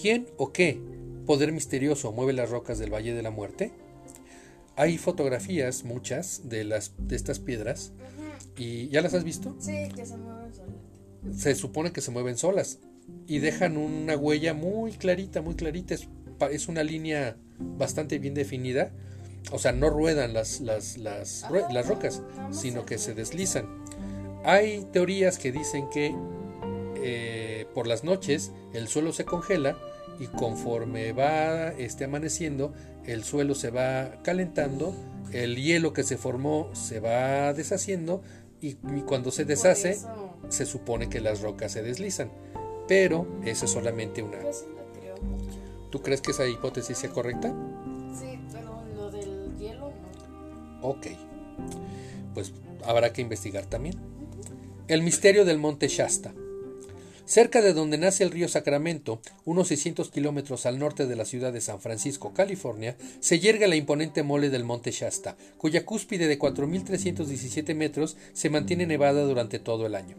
¿Quién 0.00 0.26
o 0.36 0.52
qué 0.52 0.80
poder 1.26 1.52
misterioso 1.52 2.12
mueve 2.12 2.32
las 2.32 2.50
rocas 2.50 2.78
del 2.78 2.92
Valle 2.92 3.14
de 3.14 3.22
la 3.22 3.30
Muerte? 3.30 3.72
Hay 4.76 4.96
fotografías, 4.96 5.84
muchas, 5.84 6.48
de, 6.48 6.64
las, 6.64 6.92
de 6.98 7.16
estas 7.16 7.40
piedras. 7.40 7.92
¿Y 8.56 8.88
ya 8.88 9.02
las 9.02 9.14
has 9.14 9.24
visto? 9.24 9.56
Sí, 9.58 9.88
que 9.94 10.06
se 10.06 10.16
mueven 10.16 10.54
solas. 10.54 10.76
Se 11.36 11.54
supone 11.54 11.92
que 11.92 12.00
se 12.00 12.10
mueven 12.10 12.36
solas 12.36 12.78
y 13.26 13.40
dejan 13.40 13.76
una 13.76 14.16
huella 14.16 14.54
muy 14.54 14.92
clarita, 14.92 15.42
muy 15.42 15.54
clarita. 15.54 15.94
Es 15.94 16.08
es 16.50 16.68
una 16.68 16.82
línea 16.82 17.36
bastante 17.58 18.18
bien 18.18 18.34
definida. 18.34 18.90
O 19.50 19.58
sea, 19.58 19.72
no 19.72 19.90
ruedan 19.90 20.34
las, 20.34 20.60
las, 20.60 20.98
las, 20.98 21.46
las 21.50 21.88
rocas, 21.88 22.22
sino 22.50 22.84
que 22.84 22.98
se 22.98 23.14
deslizan. 23.14 23.66
Hay 24.44 24.86
teorías 24.92 25.38
que 25.38 25.52
dicen 25.52 25.88
que 25.90 26.14
eh, 26.96 27.66
por 27.74 27.86
las 27.86 28.04
noches 28.04 28.52
el 28.72 28.88
suelo 28.88 29.12
se 29.12 29.24
congela 29.24 29.78
y 30.18 30.26
conforme 30.26 31.12
va 31.12 31.68
este, 31.68 32.04
amaneciendo, 32.04 32.72
el 33.06 33.24
suelo 33.24 33.54
se 33.54 33.70
va 33.70 34.20
calentando, 34.22 34.94
el 35.32 35.56
hielo 35.56 35.92
que 35.92 36.02
se 36.02 36.16
formó 36.16 36.70
se 36.74 37.00
va 37.00 37.52
deshaciendo 37.52 38.22
y, 38.60 38.70
y 38.94 39.02
cuando 39.06 39.30
se 39.30 39.44
deshace 39.44 39.98
se 40.48 40.66
supone 40.66 41.08
que 41.08 41.20
las 41.20 41.40
rocas 41.40 41.72
se 41.72 41.82
deslizan. 41.82 42.30
Pero 42.88 43.26
eso 43.44 43.66
es 43.66 43.70
solamente 43.70 44.22
una. 44.22 44.38
¿Tú 45.90 46.02
crees 46.02 46.20
que 46.20 46.32
esa 46.32 46.46
hipótesis 46.46 46.98
sea 46.98 47.10
correcta? 47.10 47.54
Sí, 48.18 48.38
pero 48.52 48.82
lo 48.94 49.10
del 49.10 49.56
hielo 49.58 49.90
no. 50.80 50.88
Ok. 50.88 51.06
Pues 52.34 52.52
habrá 52.84 53.12
que 53.12 53.22
investigar 53.22 53.66
también. 53.66 53.96
El 54.86 55.02
misterio 55.02 55.44
del 55.44 55.58
monte 55.58 55.88
Shasta. 55.88 56.32
Cerca 57.24 57.60
de 57.60 57.74
donde 57.74 57.98
nace 57.98 58.24
el 58.24 58.30
río 58.30 58.48
Sacramento, 58.48 59.20
unos 59.44 59.68
600 59.68 60.10
kilómetros 60.10 60.64
al 60.64 60.78
norte 60.78 61.06
de 61.06 61.14
la 61.14 61.26
ciudad 61.26 61.52
de 61.52 61.60
San 61.60 61.78
Francisco, 61.78 62.32
California, 62.32 62.96
se 63.20 63.38
yergue 63.38 63.68
la 63.68 63.76
imponente 63.76 64.22
mole 64.22 64.48
del 64.48 64.64
monte 64.64 64.92
Shasta, 64.92 65.36
cuya 65.58 65.84
cúspide 65.84 66.26
de 66.26 66.38
4.317 66.38 67.74
metros 67.74 68.16
se 68.32 68.48
mantiene 68.48 68.86
nevada 68.86 69.24
durante 69.24 69.58
todo 69.58 69.84
el 69.84 69.94
año. 69.94 70.16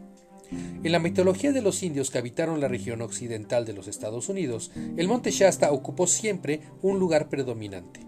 En 0.50 0.92
la 0.92 0.98
mitología 0.98 1.52
de 1.52 1.62
los 1.62 1.82
indios 1.82 2.10
que 2.10 2.18
habitaron 2.18 2.60
la 2.60 2.68
región 2.68 3.02
occidental 3.02 3.64
de 3.64 3.72
los 3.72 3.86
Estados 3.88 4.28
Unidos, 4.28 4.70
el 4.96 5.08
monte 5.08 5.30
Shasta 5.30 5.70
ocupó 5.72 6.06
siempre 6.06 6.60
un 6.82 6.98
lugar 6.98 7.28
predominante. 7.28 8.00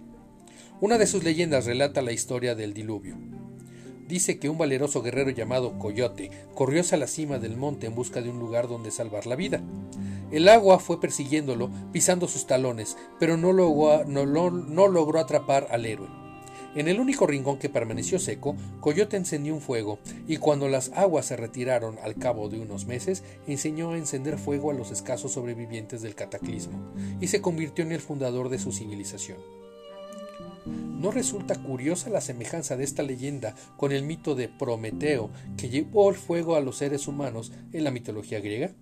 Una 0.80 0.98
de 0.98 1.06
sus 1.06 1.22
leyendas 1.22 1.66
relata 1.66 2.02
la 2.02 2.12
historia 2.12 2.54
del 2.54 2.74
diluvio. 2.74 3.16
Dice 4.08 4.38
que 4.38 4.48
un 4.48 4.58
valeroso 4.58 5.00
guerrero 5.02 5.30
llamado 5.30 5.78
Coyote 5.78 6.30
corrió 6.54 6.80
hacia 6.80 6.98
la 6.98 7.06
cima 7.06 7.38
del 7.38 7.56
monte 7.56 7.86
en 7.86 7.94
busca 7.94 8.20
de 8.20 8.28
un 8.28 8.38
lugar 8.40 8.68
donde 8.68 8.90
salvar 8.90 9.26
la 9.26 9.36
vida. 9.36 9.62
El 10.30 10.48
agua 10.48 10.78
fue 10.80 11.00
persiguiéndolo, 11.00 11.70
pisando 11.92 12.26
sus 12.26 12.46
talones, 12.46 12.96
pero 13.20 13.36
no 13.36 13.52
logró, 13.52 14.04
no 14.04 14.26
lo- 14.26 14.50
no 14.50 14.88
logró 14.88 15.20
atrapar 15.20 15.68
al 15.70 15.86
héroe. 15.86 16.08
En 16.74 16.88
el 16.88 17.00
único 17.00 17.26
rincón 17.26 17.58
que 17.58 17.68
permaneció 17.68 18.18
seco, 18.18 18.56
Coyote 18.80 19.18
encendió 19.18 19.54
un 19.54 19.60
fuego, 19.60 19.98
y 20.26 20.38
cuando 20.38 20.68
las 20.68 20.90
aguas 20.94 21.26
se 21.26 21.36
retiraron 21.36 21.98
al 22.02 22.14
cabo 22.14 22.48
de 22.48 22.60
unos 22.60 22.86
meses, 22.86 23.22
enseñó 23.46 23.92
a 23.92 23.98
encender 23.98 24.38
fuego 24.38 24.70
a 24.70 24.74
los 24.74 24.90
escasos 24.90 25.32
sobrevivientes 25.32 26.00
del 26.00 26.14
cataclismo, 26.14 26.78
y 27.20 27.26
se 27.26 27.42
convirtió 27.42 27.84
en 27.84 27.92
el 27.92 28.00
fundador 28.00 28.48
de 28.48 28.58
su 28.58 28.72
civilización. 28.72 29.36
¿No 30.64 31.10
resulta 31.10 31.60
curiosa 31.60 32.08
la 32.08 32.20
semejanza 32.20 32.76
de 32.76 32.84
esta 32.84 33.02
leyenda 33.02 33.54
con 33.76 33.92
el 33.92 34.04
mito 34.04 34.34
de 34.34 34.48
Prometeo 34.48 35.30
que 35.56 35.68
llevó 35.68 36.08
el 36.08 36.16
fuego 36.16 36.54
a 36.54 36.60
los 36.60 36.76
seres 36.76 37.08
humanos 37.08 37.52
en 37.72 37.84
la 37.84 37.90
mitología 37.90 38.40
griega? 38.40 38.72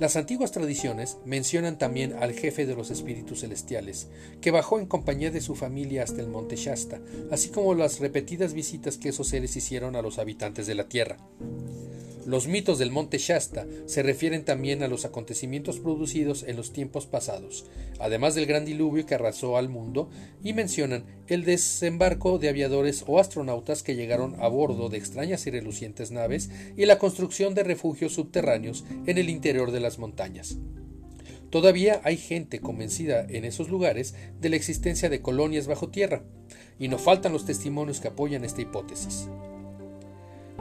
Las 0.00 0.16
antiguas 0.16 0.50
tradiciones 0.50 1.18
mencionan 1.26 1.76
también 1.76 2.14
al 2.14 2.32
jefe 2.32 2.64
de 2.64 2.74
los 2.74 2.90
espíritus 2.90 3.40
celestiales, 3.40 4.08
que 4.40 4.50
bajó 4.50 4.80
en 4.80 4.86
compañía 4.86 5.30
de 5.30 5.42
su 5.42 5.54
familia 5.54 6.02
hasta 6.02 6.22
el 6.22 6.28
monte 6.28 6.56
Shasta, 6.56 7.00
así 7.30 7.50
como 7.50 7.74
las 7.74 8.00
repetidas 8.00 8.54
visitas 8.54 8.96
que 8.96 9.10
esos 9.10 9.28
seres 9.28 9.54
hicieron 9.56 9.96
a 9.96 10.02
los 10.02 10.18
habitantes 10.18 10.66
de 10.66 10.74
la 10.74 10.88
tierra. 10.88 11.18
Los 12.30 12.46
mitos 12.46 12.78
del 12.78 12.92
monte 12.92 13.18
Shasta 13.18 13.66
se 13.86 14.04
refieren 14.04 14.44
también 14.44 14.84
a 14.84 14.86
los 14.86 15.04
acontecimientos 15.04 15.80
producidos 15.80 16.44
en 16.44 16.54
los 16.54 16.72
tiempos 16.72 17.06
pasados, 17.06 17.66
además 17.98 18.36
del 18.36 18.46
gran 18.46 18.64
diluvio 18.64 19.04
que 19.04 19.16
arrasó 19.16 19.56
al 19.56 19.68
mundo, 19.68 20.08
y 20.44 20.52
mencionan 20.52 21.02
el 21.26 21.44
desembarco 21.44 22.38
de 22.38 22.48
aviadores 22.48 23.02
o 23.08 23.18
astronautas 23.18 23.82
que 23.82 23.96
llegaron 23.96 24.36
a 24.38 24.46
bordo 24.46 24.88
de 24.88 24.96
extrañas 24.96 25.44
y 25.48 25.50
relucientes 25.50 26.12
naves 26.12 26.50
y 26.76 26.86
la 26.86 27.00
construcción 27.00 27.56
de 27.56 27.64
refugios 27.64 28.14
subterráneos 28.14 28.84
en 29.06 29.18
el 29.18 29.28
interior 29.28 29.72
de 29.72 29.80
las 29.80 29.98
montañas. 29.98 30.56
Todavía 31.50 32.00
hay 32.04 32.16
gente 32.16 32.60
convencida 32.60 33.26
en 33.28 33.44
esos 33.44 33.70
lugares 33.70 34.14
de 34.40 34.50
la 34.50 34.54
existencia 34.54 35.08
de 35.08 35.20
colonias 35.20 35.66
bajo 35.66 35.88
tierra, 35.88 36.22
y 36.78 36.86
no 36.86 36.98
faltan 36.98 37.32
los 37.32 37.44
testimonios 37.44 37.98
que 37.98 38.06
apoyan 38.06 38.44
esta 38.44 38.62
hipótesis. 38.62 39.26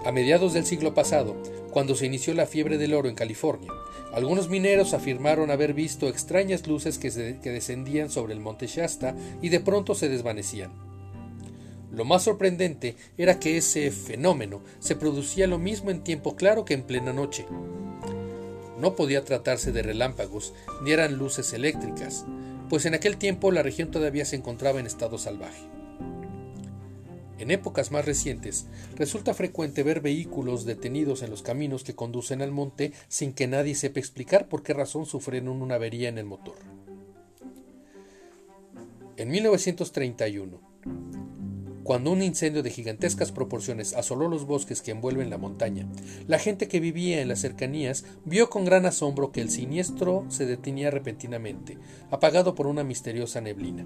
A 0.06 0.14
mediados 0.14 0.54
del 0.54 0.66
siglo 0.66 0.94
pasado, 0.94 1.36
cuando 1.72 1.94
se 1.94 2.06
inició 2.06 2.34
la 2.34 2.46
fiebre 2.46 2.78
del 2.78 2.94
oro 2.94 3.10
en 3.10 3.16
California, 3.16 3.72
algunos 4.14 4.48
mineros 4.50 4.94
afirmaron 4.94 5.52
haber 5.52 5.74
visto 5.74 6.08
extrañas 6.08 6.68
luces 6.68 6.98
que, 6.98 7.12
descendían 7.12 8.10
sobre 8.10 8.34
el 8.34 8.40
monte 8.40 8.66
Shasta 8.68 9.14
y 9.42 9.50
de 9.50 9.60
pronto 9.60 9.96
se 9.96 10.08
desvanecían. 10.08 10.72
Lo 11.92 12.06
más 12.06 12.24
sorprendente 12.24 12.96
era 13.18 13.40
que 13.40 13.58
ese 13.58 13.92
fenómeno 13.92 14.62
se 14.80 14.96
producía 14.96 15.48
lo 15.48 15.60
mismo 15.60 15.92
en 15.92 16.04
tiempo 16.04 16.36
claro 16.36 16.64
que 16.64 16.76
en 16.76 16.84
plena 16.84 17.12
noche. 17.12 17.46
No 18.80 18.96
podía 18.96 19.26
tratarse 19.26 19.74
de 19.74 19.84
relámpagos 19.84 20.54
ni 20.82 20.92
eran 20.92 21.18
luces 21.18 21.52
eléctricas, 21.52 22.26
pues 22.70 22.86
en 22.86 22.94
aquel 22.94 23.18
tiempo 23.18 23.52
la 23.52 23.64
región 23.64 23.92
todavía 23.92 24.24
se 24.24 24.38
encontraba 24.38 24.80
en 24.80 24.88
estado 24.88 25.18
salvaje. 25.18 25.79
En 27.40 27.52
épocas 27.52 27.90
más 27.90 28.06
recientes, 28.06 28.68
resulta 28.96 29.34
frecuente 29.34 29.82
ver 29.82 30.02
vehículos 30.02 30.66
detenidos 30.66 31.24
en 31.24 31.30
los 31.30 31.42
caminos 31.42 31.86
que 31.86 31.96
conducen 31.96 32.42
al 32.42 32.52
monte 32.52 32.92
sin 33.08 33.32
que 33.32 33.48
nadie 33.48 33.76
sepa 33.76 34.00
explicar 34.00 34.50
por 34.50 34.62
qué 34.62 34.74
razón 34.74 35.06
sufrieron 35.06 35.62
una 35.62 35.76
avería 35.76 36.10
en 36.10 36.18
el 36.18 36.26
motor. 36.26 36.58
En 39.16 39.30
1931, 39.30 40.60
cuando 41.90 42.12
un 42.12 42.22
incendio 42.22 42.62
de 42.62 42.70
gigantescas 42.70 43.32
proporciones 43.32 43.94
asoló 43.96 44.28
los 44.28 44.46
bosques 44.46 44.82
que 44.82 44.92
envuelven 44.92 45.30
la 45.30 45.38
montaña, 45.38 45.88
la 46.28 46.40
gente 46.40 46.68
que 46.68 46.80
vivía 46.80 47.22
en 47.22 47.30
las 47.30 47.40
cercanías 47.40 48.06
vio 48.26 48.50
con 48.50 48.64
gran 48.64 48.86
asombro 48.86 49.32
que 49.32 49.42
el 49.42 49.50
siniestro 49.50 50.26
se 50.28 50.46
detenía 50.46 50.92
repentinamente, 50.92 51.78
apagado 52.12 52.54
por 52.54 52.68
una 52.68 52.84
misteriosa 52.84 53.42
neblina. 53.42 53.86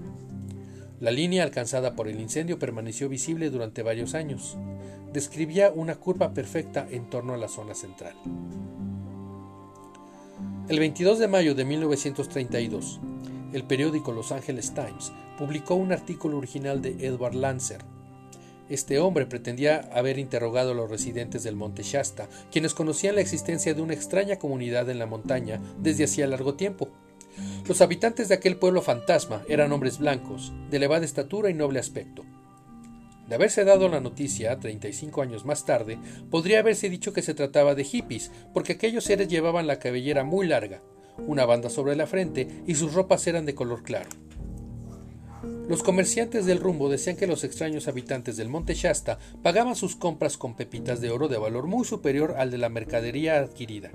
La 1.00 1.10
línea 1.10 1.42
alcanzada 1.42 1.96
por 1.96 2.08
el 2.08 2.20
incendio 2.20 2.58
permaneció 2.58 3.08
visible 3.08 3.50
durante 3.50 3.82
varios 3.82 4.14
años. 4.14 4.56
Describía 5.12 5.72
una 5.74 5.96
curva 5.96 6.32
perfecta 6.32 6.86
en 6.90 7.10
torno 7.10 7.34
a 7.34 7.36
la 7.36 7.48
zona 7.48 7.74
central. 7.74 8.14
El 10.68 10.78
22 10.78 11.18
de 11.18 11.28
mayo 11.28 11.54
de 11.54 11.64
1932, 11.64 13.00
el 13.52 13.64
periódico 13.64 14.12
Los 14.12 14.32
Angeles 14.32 14.72
Times 14.72 15.12
publicó 15.36 15.74
un 15.74 15.92
artículo 15.92 16.38
original 16.38 16.80
de 16.80 17.06
Edward 17.06 17.34
Lancer. 17.34 17.82
Este 18.68 18.98
hombre 18.98 19.26
pretendía 19.26 19.80
haber 19.92 20.18
interrogado 20.18 20.70
a 20.70 20.74
los 20.74 20.90
residentes 20.90 21.42
del 21.42 21.54
monte 21.54 21.82
Shasta, 21.82 22.28
quienes 22.50 22.72
conocían 22.72 23.16
la 23.16 23.20
existencia 23.20 23.74
de 23.74 23.82
una 23.82 23.94
extraña 23.94 24.36
comunidad 24.36 24.88
en 24.88 24.98
la 24.98 25.06
montaña 25.06 25.60
desde 25.78 26.04
hacía 26.04 26.26
largo 26.26 26.54
tiempo. 26.54 26.88
Los 27.66 27.80
habitantes 27.80 28.28
de 28.28 28.34
aquel 28.34 28.56
pueblo 28.56 28.82
fantasma 28.82 29.42
eran 29.48 29.72
hombres 29.72 29.98
blancos, 29.98 30.52
de 30.68 30.76
elevada 30.76 31.06
estatura 31.06 31.48
y 31.48 31.54
noble 31.54 31.80
aspecto. 31.80 32.22
De 33.26 33.36
haberse 33.36 33.64
dado 33.64 33.88
la 33.88 34.00
noticia 34.00 34.60
35 34.60 35.22
años 35.22 35.46
más 35.46 35.64
tarde, 35.64 35.98
podría 36.30 36.58
haberse 36.58 36.90
dicho 36.90 37.14
que 37.14 37.22
se 37.22 37.32
trataba 37.32 37.74
de 37.74 37.84
hippies, 37.84 38.30
porque 38.52 38.74
aquellos 38.74 39.04
seres 39.04 39.28
llevaban 39.28 39.66
la 39.66 39.78
cabellera 39.78 40.24
muy 40.24 40.46
larga, 40.46 40.82
una 41.26 41.46
banda 41.46 41.70
sobre 41.70 41.96
la 41.96 42.06
frente 42.06 42.46
y 42.66 42.74
sus 42.74 42.92
ropas 42.92 43.26
eran 43.26 43.46
de 43.46 43.54
color 43.54 43.82
claro. 43.82 44.10
Los 45.66 45.82
comerciantes 45.82 46.44
del 46.44 46.60
rumbo 46.60 46.90
decían 46.90 47.16
que 47.16 47.26
los 47.26 47.44
extraños 47.44 47.88
habitantes 47.88 48.36
del 48.36 48.50
monte 48.50 48.74
Shasta 48.74 49.18
pagaban 49.42 49.74
sus 49.74 49.96
compras 49.96 50.36
con 50.36 50.54
pepitas 50.54 51.00
de 51.00 51.08
oro 51.08 51.28
de 51.28 51.38
valor 51.38 51.66
muy 51.66 51.86
superior 51.86 52.34
al 52.36 52.50
de 52.50 52.58
la 52.58 52.68
mercadería 52.68 53.38
adquirida 53.38 53.90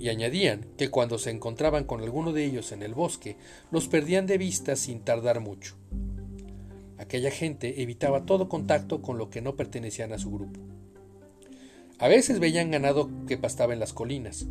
y 0.00 0.08
añadían 0.08 0.66
que 0.78 0.88
cuando 0.88 1.18
se 1.18 1.30
encontraban 1.30 1.84
con 1.84 2.00
alguno 2.00 2.32
de 2.32 2.44
ellos 2.44 2.72
en 2.72 2.82
el 2.82 2.94
bosque, 2.94 3.36
los 3.70 3.86
perdían 3.86 4.26
de 4.26 4.38
vista 4.38 4.74
sin 4.74 5.00
tardar 5.00 5.40
mucho. 5.40 5.76
Aquella 6.96 7.30
gente 7.30 7.82
evitaba 7.82 8.24
todo 8.24 8.48
contacto 8.48 9.02
con 9.02 9.18
lo 9.18 9.28
que 9.28 9.42
no 9.42 9.56
pertenecían 9.56 10.12
a 10.12 10.18
su 10.18 10.30
grupo. 10.30 10.58
A 11.98 12.08
veces 12.08 12.40
veían 12.40 12.70
ganado 12.70 13.10
que 13.28 13.36
pastaba 13.36 13.74
en 13.74 13.80
las 13.80 13.92
colinas. 13.92 14.46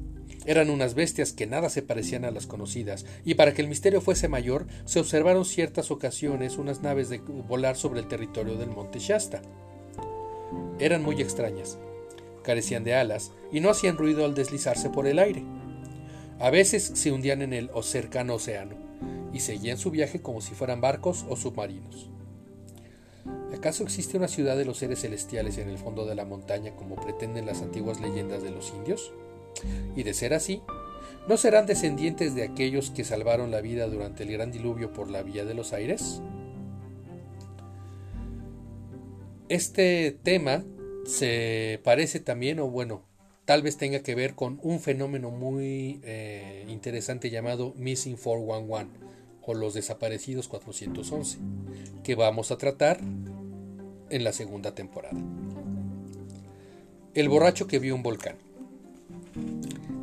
Eran 0.45 0.69
unas 0.69 0.93
bestias 0.93 1.33
que 1.33 1.47
nada 1.47 1.69
se 1.69 1.81
parecían 1.81 2.25
a 2.25 2.31
las 2.31 2.45
conocidas, 2.45 3.07
y 3.25 3.33
para 3.33 3.55
que 3.55 3.63
el 3.63 3.67
misterio 3.67 4.01
fuese 4.01 4.27
mayor, 4.27 4.67
se 4.85 4.99
observaron 4.99 5.45
ciertas 5.45 5.89
ocasiones 5.89 6.57
unas 6.57 6.83
naves 6.83 7.09
de 7.09 7.17
volar 7.17 7.75
sobre 7.75 8.01
el 8.01 8.07
territorio 8.07 8.55
del 8.55 8.69
monte 8.69 8.99
Shasta. 8.99 9.41
Eran 10.79 11.03
muy 11.03 11.21
extrañas 11.21 11.79
carecían 12.49 12.83
de 12.83 12.95
alas 12.95 13.31
y 13.51 13.59
no 13.59 13.69
hacían 13.69 13.95
ruido 13.95 14.25
al 14.25 14.33
deslizarse 14.33 14.89
por 14.89 15.05
el 15.05 15.19
aire. 15.19 15.43
A 16.39 16.49
veces 16.49 16.81
se 16.95 17.11
hundían 17.11 17.43
en 17.43 17.53
el 17.53 17.69
o 17.75 17.83
cercano 17.83 18.33
océano 18.33 18.75
y 19.31 19.41
seguían 19.41 19.77
su 19.77 19.91
viaje 19.91 20.23
como 20.23 20.41
si 20.41 20.55
fueran 20.55 20.81
barcos 20.81 21.27
o 21.29 21.35
submarinos. 21.35 22.09
¿Acaso 23.55 23.83
existe 23.83 24.17
una 24.17 24.27
ciudad 24.27 24.57
de 24.57 24.65
los 24.65 24.79
seres 24.79 25.01
celestiales 25.01 25.59
en 25.59 25.69
el 25.69 25.77
fondo 25.77 26.07
de 26.07 26.15
la 26.15 26.25
montaña 26.25 26.75
como 26.75 26.95
pretenden 26.95 27.45
las 27.45 27.61
antiguas 27.61 28.01
leyendas 28.01 28.41
de 28.41 28.49
los 28.49 28.73
indios? 28.75 29.13
Y 29.95 30.01
de 30.01 30.15
ser 30.15 30.33
así, 30.33 30.63
¿No 31.27 31.37
serán 31.37 31.67
descendientes 31.67 32.33
de 32.33 32.41
aquellos 32.41 32.89
que 32.89 33.03
salvaron 33.03 33.51
la 33.51 33.61
vida 33.61 33.85
durante 33.87 34.23
el 34.23 34.31
gran 34.31 34.51
diluvio 34.51 34.91
por 34.91 35.11
la 35.11 35.21
vía 35.21 35.45
de 35.45 35.53
los 35.53 35.73
aires? 35.73 36.23
Este 39.49 40.17
tema 40.23 40.63
se 41.09 41.79
parece 41.83 42.19
también, 42.19 42.59
o 42.59 42.69
bueno, 42.69 43.01
tal 43.45 43.63
vez 43.63 43.77
tenga 43.77 44.01
que 44.01 44.15
ver 44.15 44.35
con 44.35 44.59
un 44.61 44.79
fenómeno 44.79 45.31
muy 45.31 45.99
eh, 46.03 46.65
interesante 46.67 47.29
llamado 47.29 47.73
Missing 47.75 48.15
411 48.15 48.87
o 49.41 49.53
los 49.55 49.73
desaparecidos 49.73 50.47
411, 50.47 51.39
que 52.03 52.13
vamos 52.13 52.51
a 52.51 52.57
tratar 52.57 52.99
en 54.11 54.23
la 54.23 54.31
segunda 54.31 54.75
temporada. 54.75 55.19
El 57.15 57.29
borracho 57.29 57.65
que 57.65 57.79
vio 57.79 57.95
un 57.95 58.03
volcán. 58.03 58.35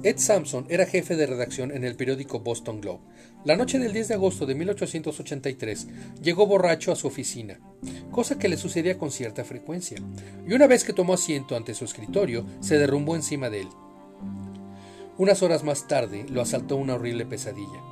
Ed 0.03 0.19
Sampson 0.19 0.67
era 0.69 0.87
jefe 0.87 1.17
de 1.17 1.27
redacción 1.27 1.71
en 1.73 1.83
el 1.83 1.97
periódico 1.97 2.41
Boston 2.41 2.81
Globe. 2.81 3.01
La 3.45 3.57
noche 3.57 3.79
del 3.79 3.93
10 3.93 4.09
de 4.09 4.15
agosto 4.15 4.47
de 4.47 4.55
1883 4.55 5.89
llegó 6.23 6.47
borracho 6.47 6.93
a 6.93 6.97
su 6.97 7.07
oficina, 7.07 7.59
cosa 8.11 8.39
que 8.39 8.49
le 8.49 8.57
sucedía 8.57 8.99
con 8.99 9.11
cierta 9.11 9.45
frecuencia, 9.45 9.99
y 10.47 10.53
una 10.53 10.67
vez 10.67 10.85
que 10.85 10.93
tomó 10.93 11.15
asiento 11.15 11.57
ante 11.57 11.75
su 11.75 11.85
escritorio, 11.85 12.45
se 12.61 12.79
derrumbó 12.79 13.17
encima 13.17 13.51
de 13.51 13.63
él. 13.63 13.69
Unas 15.19 15.43
horas 15.43 15.65
más 15.65 15.89
tarde 15.89 16.27
lo 16.29 16.43
asaltó 16.43 16.77
una 16.77 16.95
horrible 16.95 17.25
pesadilla. 17.25 17.83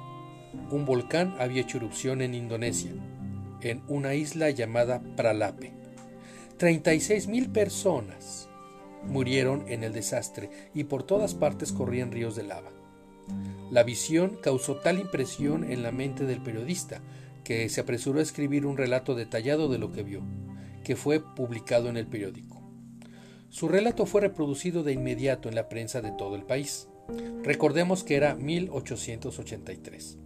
Un 0.70 0.84
volcán 0.84 1.34
había 1.38 1.62
hecho 1.62 1.78
erupción 1.78 2.20
en 2.20 2.34
Indonesia, 2.34 2.92
en 3.62 3.82
una 3.88 4.14
isla 4.14 4.50
llamada 4.50 5.02
Pralape. 5.16 5.72
36.000 6.58 7.50
personas 7.50 8.48
murieron 9.06 9.64
en 9.68 9.84
el 9.84 9.92
desastre 9.92 10.50
y 10.74 10.84
por 10.84 11.02
todas 11.02 11.34
partes 11.34 11.72
corrían 11.72 12.12
ríos 12.12 12.36
de 12.36 12.44
lava. 12.44 12.70
La 13.70 13.82
visión 13.82 14.38
causó 14.42 14.76
tal 14.76 14.98
impresión 14.98 15.70
en 15.70 15.82
la 15.82 15.92
mente 15.92 16.24
del 16.24 16.42
periodista 16.42 17.00
que 17.42 17.68
se 17.68 17.80
apresuró 17.80 18.20
a 18.20 18.22
escribir 18.22 18.66
un 18.66 18.76
relato 18.76 19.14
detallado 19.14 19.68
de 19.68 19.78
lo 19.78 19.92
que 19.92 20.02
vio, 20.02 20.22
que 20.82 20.96
fue 20.96 21.20
publicado 21.20 21.88
en 21.88 21.96
el 21.96 22.06
periódico. 22.06 22.62
Su 23.48 23.68
relato 23.68 24.06
fue 24.06 24.22
reproducido 24.22 24.82
de 24.82 24.92
inmediato 24.92 25.48
en 25.48 25.54
la 25.54 25.68
prensa 25.68 26.02
de 26.02 26.10
todo 26.10 26.34
el 26.34 26.42
país. 26.42 26.88
Recordemos 27.42 28.02
que 28.02 28.16
era 28.16 28.34
1883. 28.34 30.18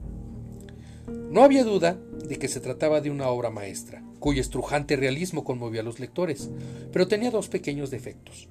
No 1.31 1.43
había 1.43 1.65
duda 1.65 1.99
de 2.27 2.39
que 2.39 2.49
se 2.49 2.61
trataba 2.61 3.01
de 3.01 3.11
una 3.11 3.29
obra 3.29 3.51
maestra, 3.51 4.03
cuyo 4.19 4.41
estrujante 4.41 4.97
realismo 4.97 5.45
conmovió 5.45 5.81
a 5.81 5.85
los 5.85 6.01
lectores, 6.01 6.51
pero 6.93 7.09
tenía 7.09 7.31
dos 7.31 7.49
pequeños 7.49 7.91
defectos. 7.91 8.49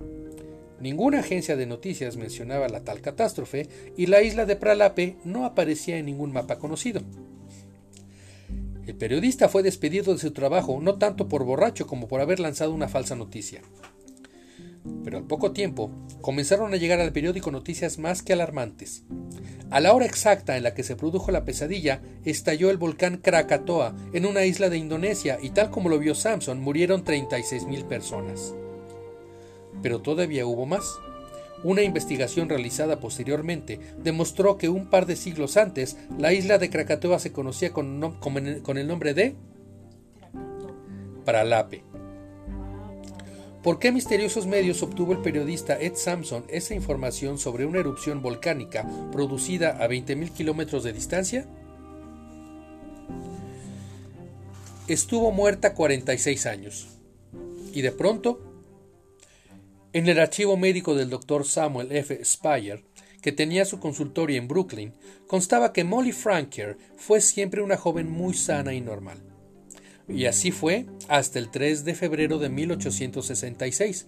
Ninguna 0.79 1.19
agencia 1.19 1.55
de 1.55 1.65
noticias 1.65 2.17
mencionaba 2.17 2.69
la 2.69 2.83
tal 2.83 3.01
catástrofe 3.01 3.67
y 3.97 4.05
la 4.05 4.21
isla 4.21 4.45
de 4.45 4.55
Pralape 4.55 5.17
no 5.23 5.45
aparecía 5.45 5.97
en 5.97 6.05
ningún 6.05 6.31
mapa 6.31 6.59
conocido. 6.59 7.01
El 8.85 8.95
periodista 8.95 9.49
fue 9.49 9.63
despedido 9.63 10.13
de 10.13 10.19
su 10.19 10.31
trabajo 10.31 10.79
no 10.81 10.97
tanto 10.97 11.27
por 11.27 11.43
borracho 11.43 11.87
como 11.87 12.07
por 12.07 12.21
haber 12.21 12.39
lanzado 12.39 12.73
una 12.73 12.87
falsa 12.87 13.15
noticia. 13.15 13.61
Pero 15.03 15.17
al 15.17 15.23
poco 15.23 15.51
tiempo 15.51 15.91
comenzaron 16.21 16.73
a 16.73 16.77
llegar 16.77 16.99
al 16.99 17.13
periódico 17.13 17.51
noticias 17.51 17.97
más 17.97 18.21
que 18.21 18.33
alarmantes. 18.33 19.03
A 19.69 19.79
la 19.79 19.93
hora 19.93 20.05
exacta 20.05 20.55
en 20.55 20.63
la 20.63 20.73
que 20.73 20.83
se 20.83 20.95
produjo 20.95 21.31
la 21.31 21.43
pesadilla, 21.43 22.01
estalló 22.23 22.69
el 22.69 22.77
volcán 22.77 23.17
Krakatoa 23.17 23.95
en 24.13 24.25
una 24.25 24.45
isla 24.45 24.69
de 24.69 24.77
Indonesia 24.77 25.39
y 25.41 25.49
tal 25.49 25.69
como 25.71 25.89
lo 25.89 25.99
vio 25.99 26.15
Samson, 26.15 26.61
murieron 26.61 27.03
36.000 27.03 27.85
personas. 27.85 28.53
Pero 29.81 30.01
todavía 30.01 30.45
hubo 30.45 30.65
más. 30.65 30.99
Una 31.63 31.81
investigación 31.81 32.49
realizada 32.49 32.99
posteriormente 32.99 33.79
demostró 34.03 34.57
que 34.57 34.69
un 34.69 34.89
par 34.89 35.05
de 35.05 35.15
siglos 35.15 35.57
antes 35.57 35.97
la 36.17 36.31
isla 36.31 36.59
de 36.59 36.69
Krakatoa 36.69 37.19
se 37.19 37.31
conocía 37.31 37.73
con, 37.73 38.19
con 38.19 38.77
el 38.77 38.87
nombre 38.87 39.13
de 39.13 39.35
Pralape. 41.25 41.83
¿Por 43.67 43.79
qué 43.79 43.91
misteriosos 43.91 44.47
medios 44.47 44.81
obtuvo 44.81 45.11
el 45.11 45.17
periodista 45.17 45.77
Ed 45.77 45.95
Sampson 45.95 46.45
esa 46.47 46.73
información 46.73 47.37
sobre 47.37 47.65
una 47.65 47.79
erupción 47.79 48.21
volcánica 48.21 48.87
producida 49.11 49.71
a 49.83 49.89
20.000 49.89 50.31
kilómetros 50.31 50.85
de 50.85 50.93
distancia? 50.93 51.45
Estuvo 54.87 55.33
muerta 55.33 55.73
46 55.73 56.45
años. 56.45 56.87
Y 57.73 57.81
de 57.81 57.91
pronto, 57.91 58.39
en 59.91 60.07
el 60.07 60.21
archivo 60.21 60.55
médico 60.55 60.95
del 60.95 61.09
doctor 61.09 61.45
Samuel 61.45 61.91
F. 61.91 62.23
Spire, 62.23 62.85
que 63.21 63.33
tenía 63.33 63.65
su 63.65 63.81
consultorio 63.81 64.37
en 64.37 64.47
Brooklyn, 64.47 64.93
constaba 65.27 65.73
que 65.73 65.83
Molly 65.83 66.13
Franker 66.13 66.77
fue 66.95 67.19
siempre 67.19 67.61
una 67.61 67.75
joven 67.75 68.09
muy 68.09 68.33
sana 68.33 68.73
y 68.73 68.79
normal. 68.79 69.21
Y 70.07 70.25
así 70.25 70.51
fue 70.51 70.85
hasta 71.07 71.39
el 71.39 71.49
3 71.49 71.83
de 71.83 71.95
febrero 71.95 72.39
de 72.39 72.49
1866, 72.49 74.07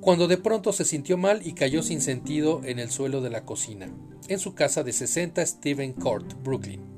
cuando 0.00 0.28
de 0.28 0.36
pronto 0.36 0.72
se 0.72 0.84
sintió 0.84 1.16
mal 1.16 1.40
y 1.44 1.54
cayó 1.54 1.82
sin 1.82 2.00
sentido 2.00 2.60
en 2.64 2.78
el 2.78 2.90
suelo 2.90 3.20
de 3.20 3.30
la 3.30 3.44
cocina, 3.44 3.88
en 4.28 4.38
su 4.38 4.54
casa 4.54 4.82
de 4.82 4.92
60 4.92 5.44
Stephen 5.44 5.92
Court, 5.92 6.34
Brooklyn. 6.42 6.94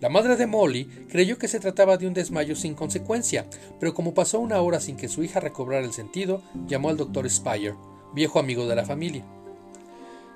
La 0.00 0.08
madre 0.08 0.36
de 0.36 0.48
Molly 0.48 0.84
creyó 1.08 1.38
que 1.38 1.46
se 1.46 1.60
trataba 1.60 1.96
de 1.96 2.08
un 2.08 2.14
desmayo 2.14 2.56
sin 2.56 2.74
consecuencia, 2.74 3.46
pero 3.78 3.94
como 3.94 4.14
pasó 4.14 4.40
una 4.40 4.60
hora 4.60 4.80
sin 4.80 4.96
que 4.96 5.08
su 5.08 5.22
hija 5.22 5.38
recobrara 5.38 5.84
el 5.84 5.92
sentido, 5.92 6.42
llamó 6.66 6.90
al 6.90 6.96
doctor 6.96 7.28
Spire, 7.30 7.76
viejo 8.12 8.40
amigo 8.40 8.66
de 8.66 8.76
la 8.76 8.84
familia. 8.84 9.24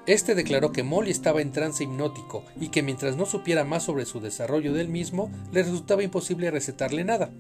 Este 0.07 0.37
declaró 0.37 0.71
que 0.71 0.85
Molly 0.85 1.11
estaba 1.11 1.43
en 1.43 1.51
trance 1.51 1.83
hipnótico 1.83 2.45
y 2.61 2.69
que 2.69 2.83
mientras 2.83 3.17
no 3.17 3.27
supiera 3.27 3.65
más 3.65 3.83
sobre 3.83 4.07
su 4.07 4.21
desarrollo 4.21 4.73
del 4.73 4.89
mismo, 4.89 5.33
le 5.51 5.65
resultaba 5.65 6.05
imposible 6.05 6.51
recetarle 6.53 7.03
nada. 7.03 7.31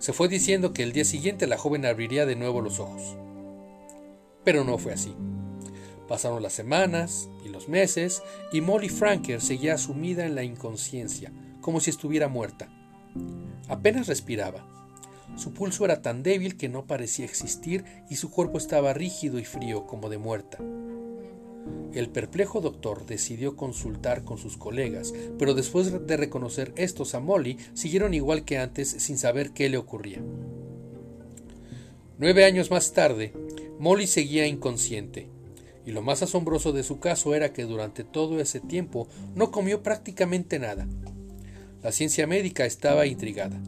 Se 0.00 0.12
fue 0.12 0.28
diciendo 0.28 0.72
que 0.72 0.82
el 0.82 0.92
día 0.92 1.04
siguiente 1.04 1.46
la 1.46 1.56
joven 1.56 1.86
abriría 1.86 2.26
de 2.26 2.34
nuevo 2.34 2.60
los 2.60 2.80
ojos. 2.80 3.16
Pero 4.42 4.64
no 4.64 4.78
fue 4.78 4.94
así. 4.94 5.14
Pasaron 6.08 6.42
las 6.42 6.52
semanas 6.52 7.28
y 7.44 7.48
los 7.50 7.68
meses 7.68 8.22
y 8.52 8.60
Molly 8.60 8.88
Franker 8.88 9.40
seguía 9.40 9.78
sumida 9.78 10.26
en 10.26 10.34
la 10.34 10.42
inconsciencia, 10.42 11.32
como 11.60 11.78
si 11.78 11.90
estuviera 11.90 12.26
muerta. 12.26 12.68
Apenas 13.68 14.08
respiraba. 14.08 14.66
Su 15.36 15.54
pulso 15.54 15.84
era 15.84 16.02
tan 16.02 16.24
débil 16.24 16.56
que 16.56 16.68
no 16.68 16.84
parecía 16.84 17.24
existir 17.24 17.84
y 18.10 18.16
su 18.16 18.30
cuerpo 18.30 18.58
estaba 18.58 18.92
rígido 18.92 19.38
y 19.38 19.44
frío 19.44 19.86
como 19.86 20.10
de 20.10 20.18
muerta. 20.18 20.58
El 21.92 22.08
perplejo 22.08 22.60
doctor 22.60 23.06
decidió 23.06 23.56
consultar 23.56 24.24
con 24.24 24.38
sus 24.38 24.56
colegas, 24.56 25.14
pero 25.38 25.54
después 25.54 26.06
de 26.06 26.16
reconocer 26.16 26.72
estos 26.76 27.14
a 27.14 27.20
Molly, 27.20 27.56
siguieron 27.74 28.14
igual 28.14 28.44
que 28.44 28.58
antes 28.58 28.88
sin 28.90 29.16
saber 29.16 29.52
qué 29.52 29.68
le 29.68 29.76
ocurría. 29.76 30.20
Nueve 32.18 32.44
años 32.44 32.70
más 32.70 32.92
tarde, 32.92 33.32
Molly 33.78 34.06
seguía 34.06 34.46
inconsciente, 34.46 35.28
y 35.86 35.92
lo 35.92 36.02
más 36.02 36.22
asombroso 36.22 36.72
de 36.72 36.82
su 36.82 36.98
caso 36.98 37.34
era 37.34 37.52
que 37.52 37.64
durante 37.64 38.04
todo 38.04 38.40
ese 38.40 38.60
tiempo 38.60 39.08
no 39.34 39.50
comió 39.50 39.82
prácticamente 39.82 40.58
nada. 40.58 40.88
La 41.82 41.92
ciencia 41.92 42.26
médica 42.26 42.64
estaba 42.64 43.06
intrigada. 43.06 43.60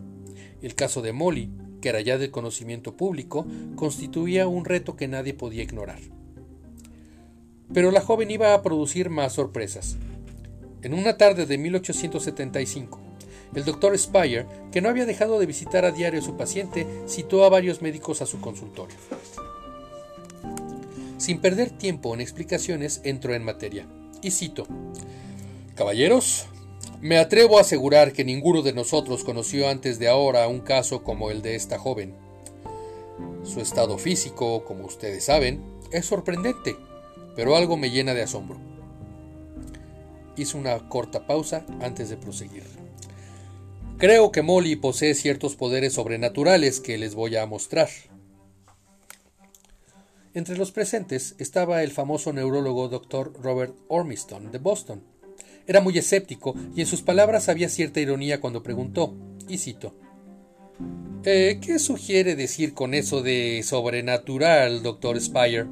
El 0.63 0.75
caso 0.75 1.03
de 1.03 1.13
Molly, 1.13 1.51
que 1.81 1.91
era 1.91 2.01
ya 2.01 2.19
de 2.19 2.31
conocimiento 2.31 2.97
público, 2.97 3.47
constituía 3.77 4.49
un 4.49 4.65
reto 4.65 4.97
que 4.97 5.07
nadie 5.07 5.35
podía 5.35 5.63
ignorar. 5.63 6.01
Pero 7.73 7.91
la 7.91 8.01
joven 8.01 8.31
iba 8.31 8.55
a 8.55 8.63
producir 8.63 9.11
más 9.11 9.35
sorpresas. 9.35 9.97
En 10.83 10.95
una 10.95 11.17
tarde 11.17 11.47
de 11.47 11.59
1875, 11.59 13.01
el 13.55 13.65
doctor 13.65 13.97
Spire, 13.99 14.47
que 14.71 14.81
no 14.81 14.89
había 14.89 15.07
dejado 15.07 15.39
de 15.39 15.47
visitar 15.47 15.85
a 15.85 15.91
diario 15.91 16.21
a 16.21 16.23
su 16.23 16.37
paciente, 16.37 16.87
citó 17.09 17.45
a 17.45 17.49
varios 17.49 17.83
médicos 17.83 18.23
a 18.23 18.27
su 18.27 18.41
consultorio. 18.41 18.97
Sin 21.19 21.41
perder 21.41 21.71
tiempo 21.71 22.15
en 22.15 22.21
explicaciones, 22.21 23.01
entró 23.05 23.35
en 23.35 23.45
materia. 23.45 23.87
Y 24.23 24.31
cito, 24.31 24.67
Caballeros, 25.75 26.47
me 27.01 27.19
atrevo 27.19 27.59
a 27.59 27.63
asegurar 27.63 28.13
que 28.13 28.25
ninguno 28.25 28.63
de 28.63 28.73
nosotros 28.73 29.25
conoció 29.25 29.69
antes 29.69 29.99
de 29.99 30.09
ahora 30.09 30.49
un 30.49 30.61
caso 30.61 31.03
como 31.03 31.31
el 31.31 31.43
de 31.43 31.55
esta 31.55 31.79
joven. 31.79 32.15
Su 33.43 33.61
estado 33.61 33.99
físico, 33.99 34.65
como 34.65 34.85
ustedes 34.85 35.25
saben, 35.25 35.63
es 35.91 36.07
sorprendente 36.07 36.77
pero 37.37 37.55
algo 37.55 37.77
me 37.77 37.90
llena 37.90 38.14
de 38.14 38.22
asombro. 38.22 38.59
Hizo 40.37 40.59
una 40.59 40.88
corta 40.88 41.27
pausa 41.27 41.64
antes 41.81 42.09
de 42.09 42.16
proseguir. 42.16 42.64
Creo 43.99 44.33
que 44.33 44.42
Molly 44.42 44.77
posee 44.77 45.14
ciertos 45.14 45.57
poderes 45.57 45.94
sobrenaturales 45.94 46.81
que 46.81 46.99
les 46.99 47.14
voy 47.14 47.37
a 47.37 47.46
mostrar. 47.46 47.88
Entre 50.35 50.57
los 50.59 50.70
presentes 50.72 51.35
estaba 51.38 51.83
el 51.83 51.92
famoso 51.92 52.33
neurólogo 52.33 52.88
Dr. 52.88 53.33
Robert 53.40 53.75
Ormiston 53.88 54.53
de 54.53 54.59
Boston. 54.59 55.03
Era 55.66 55.81
muy 55.81 55.96
escéptico 55.96 56.55
y 56.75 56.83
en 56.83 56.87
sus 56.87 57.03
palabras 57.03 57.49
había 57.49 57.68
cierta 57.68 58.01
ironía 58.01 58.40
cuando 58.40 58.62
preguntó, 58.62 59.14
y 59.49 59.59
cito, 59.59 59.94
eh, 61.25 61.59
¿Qué 61.61 61.79
sugiere 61.79 62.37
decir 62.37 62.72
con 62.72 62.94
eso 62.94 63.22
de 63.22 63.62
sobrenatural, 63.64 64.83
doctor 64.83 65.20
Spire? 65.20 65.66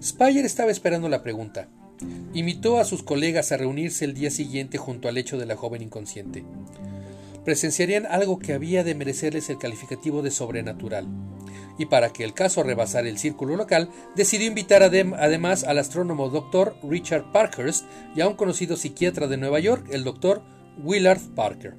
Spire 0.00 0.46
estaba 0.46 0.70
esperando 0.70 1.08
la 1.08 1.24
pregunta, 1.24 1.68
invitó 2.32 2.78
a 2.78 2.84
sus 2.84 3.02
colegas 3.02 3.50
a 3.50 3.56
reunirse 3.56 4.04
el 4.04 4.14
día 4.14 4.30
siguiente 4.30 4.78
junto 4.78 5.08
al 5.08 5.16
lecho 5.16 5.38
de 5.38 5.46
la 5.46 5.56
joven 5.56 5.82
inconsciente. 5.82 6.44
Presenciarían 7.44 8.06
algo 8.06 8.38
que 8.38 8.52
había 8.52 8.84
de 8.84 8.94
merecerles 8.94 9.50
el 9.50 9.58
calificativo 9.58 10.22
de 10.22 10.30
sobrenatural. 10.30 11.08
Y 11.78 11.86
para 11.86 12.10
que 12.12 12.22
el 12.22 12.34
caso 12.34 12.62
rebasara 12.62 13.08
el 13.08 13.18
círculo 13.18 13.56
local, 13.56 13.90
decidió 14.14 14.46
invitar 14.46 14.82
además 14.82 15.64
al 15.64 15.78
astrónomo 15.78 16.28
Dr. 16.28 16.76
Richard 16.82 17.32
Parkhurst 17.32 17.84
y 18.14 18.20
a 18.20 18.28
un 18.28 18.34
conocido 18.34 18.76
psiquiatra 18.76 19.26
de 19.26 19.36
Nueva 19.36 19.58
York, 19.58 19.88
el 19.90 20.04
Dr. 20.04 20.42
Willard 20.82 21.20
Parker. 21.34 21.74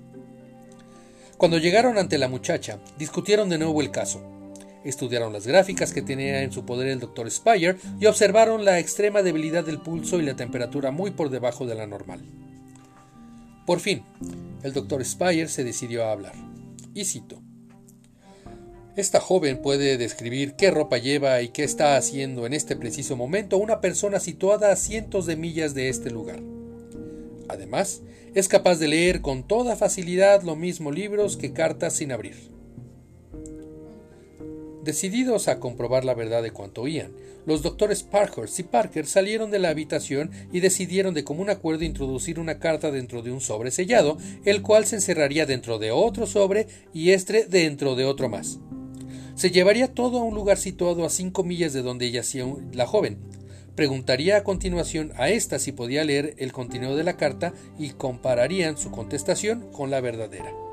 Cuando 1.37 1.57
llegaron 1.57 1.97
ante 1.97 2.17
la 2.17 2.27
muchacha, 2.27 2.79
discutieron 2.97 3.47
de 3.47 3.59
nuevo 3.59 3.81
el 3.81 3.91
caso. 3.91 4.38
Estudiaron 4.89 5.31
las 5.31 5.45
gráficas 5.45 5.93
que 5.93 6.01
tenía 6.01 6.41
en 6.41 6.51
su 6.51 6.65
poder 6.65 6.87
el 6.87 6.99
Dr. 6.99 7.29
Spire 7.29 7.77
y 7.99 8.07
observaron 8.07 8.65
la 8.65 8.79
extrema 8.79 9.21
debilidad 9.21 9.63
del 9.63 9.79
pulso 9.79 10.19
y 10.19 10.23
la 10.23 10.35
temperatura 10.35 10.89
muy 10.89 11.11
por 11.11 11.29
debajo 11.29 11.67
de 11.67 11.75
la 11.75 11.85
normal. 11.85 12.21
Por 13.67 13.79
fin, 13.79 14.03
el 14.63 14.73
Dr. 14.73 15.05
Spire 15.05 15.47
se 15.47 15.63
decidió 15.63 16.05
a 16.05 16.11
hablar. 16.11 16.33
Y 16.95 17.05
cito. 17.05 17.39
Esta 18.95 19.19
joven 19.19 19.61
puede 19.61 19.97
describir 19.97 20.55
qué 20.55 20.71
ropa 20.71 20.97
lleva 20.97 21.39
y 21.43 21.49
qué 21.49 21.63
está 21.63 21.95
haciendo 21.95 22.47
en 22.47 22.53
este 22.53 22.75
preciso 22.75 23.15
momento 23.15 23.59
una 23.59 23.79
persona 23.79 24.19
situada 24.19 24.71
a 24.71 24.75
cientos 24.75 25.27
de 25.27 25.35
millas 25.35 25.75
de 25.75 25.89
este 25.89 26.09
lugar. 26.09 26.39
Además, 27.47 28.01
es 28.33 28.47
capaz 28.47 28.79
de 28.79 28.87
leer 28.87 29.21
con 29.21 29.47
toda 29.47 29.75
facilidad 29.75 30.41
lo 30.41 30.55
mismo 30.55 30.91
libros 30.91 31.37
que 31.37 31.53
cartas 31.53 31.93
sin 31.93 32.11
abrir. 32.11 32.58
Decididos 34.83 35.49
a 35.49 35.59
comprobar 35.59 36.05
la 36.05 36.13
verdad 36.13 36.41
de 36.41 36.51
cuanto 36.51 36.83
oían, 36.83 37.11
los 37.45 37.61
doctores 37.61 38.03
Parkhurst 38.03 38.59
y 38.59 38.63
Parker 38.63 39.05
salieron 39.07 39.51
de 39.51 39.59
la 39.59 39.69
habitación 39.69 40.31
y 40.53 40.61
decidieron 40.61 41.13
de 41.13 41.25
común 41.25 41.49
acuerdo 41.49 41.83
introducir 41.83 42.39
una 42.39 42.59
carta 42.59 42.89
dentro 42.89 43.21
de 43.21 43.31
un 43.31 43.41
sobre 43.41 43.71
sellado, 43.71 44.17
el 44.45 44.61
cual 44.61 44.85
se 44.85 44.95
encerraría 44.95 45.45
dentro 45.45 45.79
de 45.79 45.91
otro 45.91 46.27
sobre 46.27 46.67
y 46.93 47.11
este 47.11 47.45
dentro 47.45 47.95
de 47.95 48.05
otro 48.05 48.29
más. 48.29 48.59
Se 49.35 49.51
llevaría 49.51 49.93
todo 49.93 50.19
a 50.19 50.23
un 50.23 50.35
lugar 50.35 50.57
situado 50.57 51.05
a 51.05 51.09
cinco 51.09 51.43
millas 51.43 51.73
de 51.73 51.81
donde 51.81 52.11
yacía 52.11 52.45
la 52.71 52.87
joven. 52.87 53.17
Preguntaría 53.75 54.37
a 54.37 54.43
continuación 54.43 55.11
a 55.17 55.29
ésta 55.29 55.59
si 55.59 55.73
podía 55.73 56.05
leer 56.05 56.35
el 56.37 56.53
contenido 56.53 56.95
de 56.95 57.03
la 57.03 57.17
carta 57.17 57.53
y 57.77 57.91
compararían 57.91 58.77
su 58.77 58.91
contestación 58.91 59.71
con 59.71 59.91
la 59.91 60.01
verdadera. 60.01 60.68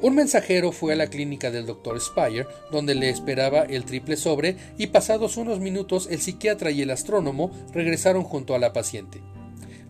Un 0.00 0.14
mensajero 0.14 0.70
fue 0.70 0.92
a 0.92 0.96
la 0.96 1.08
clínica 1.08 1.50
del 1.50 1.66
Dr. 1.66 2.00
Spire, 2.00 2.46
donde 2.70 2.94
le 2.94 3.10
esperaba 3.10 3.62
el 3.62 3.84
triple 3.84 4.16
sobre, 4.16 4.56
y 4.78 4.88
pasados 4.88 5.36
unos 5.36 5.58
minutos 5.58 6.06
el 6.08 6.20
psiquiatra 6.20 6.70
y 6.70 6.82
el 6.82 6.90
astrónomo 6.90 7.50
regresaron 7.72 8.22
junto 8.22 8.54
a 8.54 8.58
la 8.58 8.72
paciente. 8.72 9.20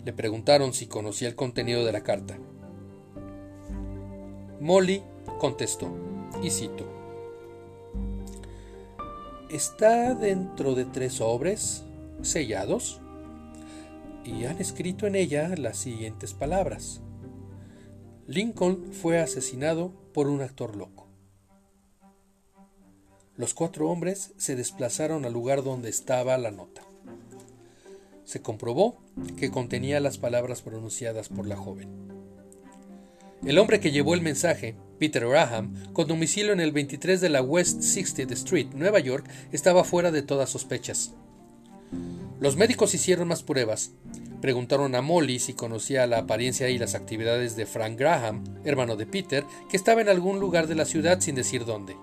Le 0.06 0.14
preguntaron 0.14 0.72
si 0.72 0.86
conocía 0.86 1.28
el 1.28 1.34
contenido 1.34 1.84
de 1.84 1.92
la 1.92 2.02
carta. 2.02 2.38
Molly 4.60 5.02
contestó, 5.38 5.94
y 6.42 6.50
cito, 6.50 6.86
Está 9.50 10.14
dentro 10.14 10.74
de 10.74 10.84
tres 10.84 11.14
sobres 11.14 11.84
sellados 12.22 13.00
y 14.24 14.44
han 14.44 14.58
escrito 14.58 15.06
en 15.06 15.14
ella 15.14 15.54
las 15.56 15.78
siguientes 15.78 16.34
palabras. 16.34 17.00
Lincoln 18.30 18.92
fue 18.92 19.18
asesinado 19.20 19.90
por 20.12 20.28
un 20.28 20.42
actor 20.42 20.76
loco. 20.76 21.08
Los 23.36 23.54
cuatro 23.54 23.88
hombres 23.88 24.34
se 24.36 24.54
desplazaron 24.54 25.24
al 25.24 25.32
lugar 25.32 25.64
donde 25.64 25.88
estaba 25.88 26.36
la 26.36 26.50
nota. 26.50 26.82
Se 28.26 28.42
comprobó 28.42 28.98
que 29.38 29.50
contenía 29.50 29.98
las 30.00 30.18
palabras 30.18 30.60
pronunciadas 30.60 31.30
por 31.30 31.46
la 31.46 31.56
joven. 31.56 31.88
El 33.46 33.56
hombre 33.56 33.80
que 33.80 33.92
llevó 33.92 34.12
el 34.12 34.20
mensaje, 34.20 34.76
Peter 34.98 35.26
Graham, 35.26 35.94
con 35.94 36.06
domicilio 36.06 36.52
en 36.52 36.60
el 36.60 36.72
23 36.72 37.22
de 37.22 37.30
la 37.30 37.40
West 37.40 37.80
60th 37.80 38.32
Street, 38.32 38.74
Nueva 38.74 39.00
York, 39.00 39.26
estaba 39.52 39.84
fuera 39.84 40.10
de 40.10 40.20
todas 40.20 40.50
sospechas. 40.50 41.14
Los 42.40 42.56
médicos 42.56 42.92
hicieron 42.92 43.28
más 43.28 43.42
pruebas 43.42 43.92
Preguntaron 44.40 44.94
a 44.94 45.02
Molly 45.02 45.40
si 45.40 45.54
conocía 45.54 46.06
la 46.06 46.18
apariencia 46.18 46.68
y 46.68 46.78
las 46.78 46.94
actividades 46.94 47.56
de 47.56 47.66
Frank 47.66 47.98
Graham, 47.98 48.44
hermano 48.64 48.94
de 48.94 49.06
Peter, 49.06 49.44
que 49.68 49.76
estaba 49.76 50.00
en 50.00 50.08
algún 50.08 50.38
lugar 50.38 50.68
de 50.68 50.76
la 50.76 50.84
ciudad 50.84 51.20
sin 51.20 51.34
decir 51.34 51.64
dónde. 51.64 51.96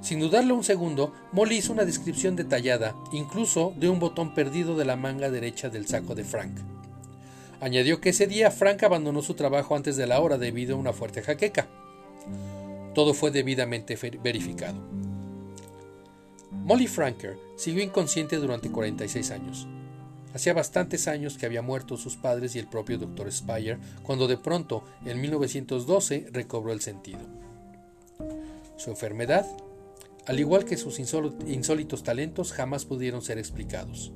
Sin 0.00 0.20
dudarlo 0.20 0.54
un 0.54 0.64
segundo, 0.64 1.12
Molly 1.32 1.56
hizo 1.56 1.72
una 1.72 1.84
descripción 1.84 2.36
detallada, 2.36 2.94
incluso 3.12 3.74
de 3.76 3.88
un 3.88 3.98
botón 3.98 4.34
perdido 4.34 4.76
de 4.76 4.84
la 4.84 4.96
manga 4.96 5.30
derecha 5.30 5.68
del 5.68 5.86
saco 5.86 6.14
de 6.14 6.24
Frank. 6.24 6.58
Añadió 7.60 8.00
que 8.00 8.10
ese 8.10 8.26
día 8.26 8.50
Frank 8.50 8.82
abandonó 8.82 9.20
su 9.20 9.34
trabajo 9.34 9.76
antes 9.76 9.96
de 9.96 10.06
la 10.06 10.20
hora 10.20 10.38
debido 10.38 10.76
a 10.76 10.78
una 10.78 10.92
fuerte 10.92 11.22
jaqueca. 11.22 11.66
Todo 12.94 13.14
fue 13.14 13.30
debidamente 13.30 13.98
verificado. 14.22 14.78
Molly 16.52 16.86
Franker 16.86 17.36
siguió 17.56 17.82
inconsciente 17.82 18.36
durante 18.36 18.70
46 18.70 19.30
años. 19.30 19.66
Hacía 20.36 20.52
bastantes 20.52 21.08
años 21.08 21.38
que 21.38 21.46
había 21.46 21.62
muerto 21.62 21.96
sus 21.96 22.16
padres 22.16 22.54
y 22.54 22.58
el 22.58 22.68
propio 22.68 22.98
Dr. 22.98 23.32
Spire, 23.32 23.78
cuando 24.02 24.28
de 24.28 24.36
pronto, 24.36 24.84
en 25.06 25.18
1912, 25.18 26.26
recobró 26.30 26.74
el 26.74 26.82
sentido. 26.82 27.20
Su 28.76 28.90
enfermedad, 28.90 29.46
al 30.26 30.38
igual 30.38 30.66
que 30.66 30.76
sus 30.76 30.98
insólitos 30.98 32.02
talentos, 32.02 32.52
jamás 32.52 32.84
pudieron 32.84 33.22
ser 33.22 33.38
explicados. 33.38 34.12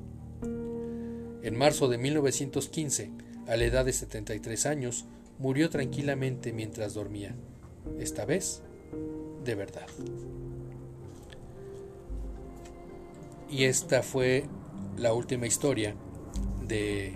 En 1.41 1.57
marzo 1.57 1.87
de 1.87 1.97
1915, 1.97 3.11
a 3.47 3.57
la 3.57 3.63
edad 3.63 3.83
de 3.83 3.91
73 3.91 4.67
años, 4.67 5.05
murió 5.39 5.71
tranquilamente 5.71 6.53
mientras 6.53 6.93
dormía, 6.93 7.33
esta 7.97 8.25
vez 8.25 8.61
de 9.43 9.55
verdad. 9.55 9.87
Y 13.49 13.63
esta 13.63 14.03
fue 14.03 14.45
la 14.97 15.13
última 15.13 15.47
historia 15.47 15.95
de 16.71 17.13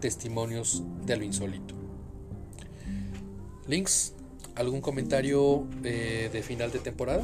testimonios 0.00 0.82
de 1.06 1.16
lo 1.16 1.22
insólito. 1.22 1.74
Links, 3.68 4.14
¿algún 4.56 4.80
comentario 4.80 5.68
eh, 5.84 6.28
de 6.32 6.42
final 6.42 6.72
de 6.72 6.80
temporada? 6.80 7.22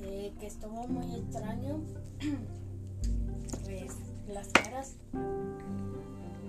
Eh, 0.00 0.32
que 0.40 0.46
estuvo 0.46 0.88
muy 0.88 1.20
extraño. 1.20 1.82
pues 3.64 3.92
las 4.26 4.48
caras. 4.48 4.94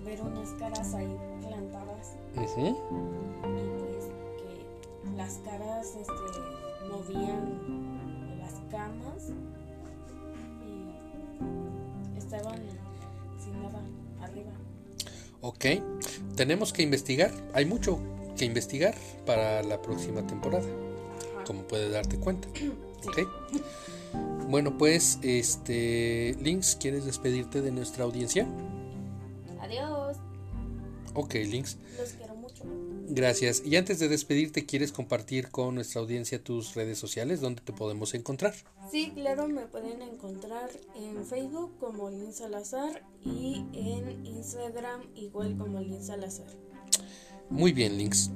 Ver 0.04 0.22
unas 0.22 0.50
caras 0.52 0.94
ahí 0.94 1.14
plantadas. 1.42 2.16
Y 2.32 2.36
pues 2.36 2.56
que 4.38 5.14
las 5.14 5.34
caras 5.44 5.94
este, 6.00 6.88
movían 6.90 8.38
las 8.38 8.54
camas. 8.70 9.30
Y 10.64 12.16
estaban 12.16 12.62
sin 13.38 13.62
nada. 13.62 13.95
Ok, 15.40 15.66
tenemos 16.34 16.72
que 16.72 16.82
investigar. 16.82 17.30
Hay 17.52 17.66
mucho 17.66 17.98
que 18.36 18.44
investigar 18.44 18.94
para 19.24 19.62
la 19.62 19.80
próxima 19.80 20.26
temporada, 20.26 20.66
como 21.46 21.62
puedes 21.62 21.92
darte 21.92 22.18
cuenta. 22.18 22.48
Ok. 23.06 23.20
Bueno, 24.48 24.78
pues, 24.78 25.18
este, 25.22 26.36
Links, 26.40 26.76
¿quieres 26.80 27.04
despedirte 27.04 27.62
de 27.62 27.72
nuestra 27.72 28.04
audiencia? 28.04 28.46
Adiós. 29.60 30.16
Ok, 31.14 31.34
Links. 31.34 31.78
Los 31.98 32.10
quiero 32.10 32.34
mucho. 32.34 32.64
Gracias. 33.08 33.62
Y 33.64 33.76
antes 33.76 33.98
de 33.98 34.08
despedirte, 34.08 34.66
¿quieres 34.66 34.92
compartir 34.92 35.48
con 35.48 35.74
nuestra 35.74 36.00
audiencia 36.00 36.42
tus 36.42 36.74
redes 36.74 36.98
sociales? 36.98 37.40
¿Dónde 37.40 37.62
te 37.62 37.72
podemos 37.72 38.14
encontrar? 38.14 38.54
Sí, 38.90 39.12
claro, 39.14 39.48
me 39.48 39.66
pueden 39.66 40.02
encontrar 40.02 40.70
en 40.96 41.24
Facebook 41.24 41.78
como 41.78 42.10
Lin 42.10 42.32
Salazar 42.32 43.02
y 43.24 43.64
en 43.72 44.26
Instagram 44.26 45.02
igual 45.14 45.56
como 45.56 45.80
Lin 45.80 46.02
Salazar. 46.02 46.46
Muy 47.48 47.72
bien, 47.72 47.96
Links. 47.96 48.30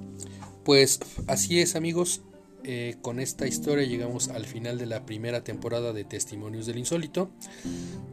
Pues 0.65 1.01
así 1.27 1.61
es, 1.61 1.75
amigos. 1.75 2.23
Eh, 2.63 2.97
con 3.01 3.21
esta 3.21 3.47
historia 3.47 3.87
llegamos 3.87 4.29
al 4.29 4.45
final 4.45 4.79
de 4.79 4.87
la 4.87 5.07
primera 5.07 5.43
temporada 5.43 5.93
de 5.93 6.05
Testimonios 6.05 6.67
del 6.67 6.79
Insólito. 6.79 7.31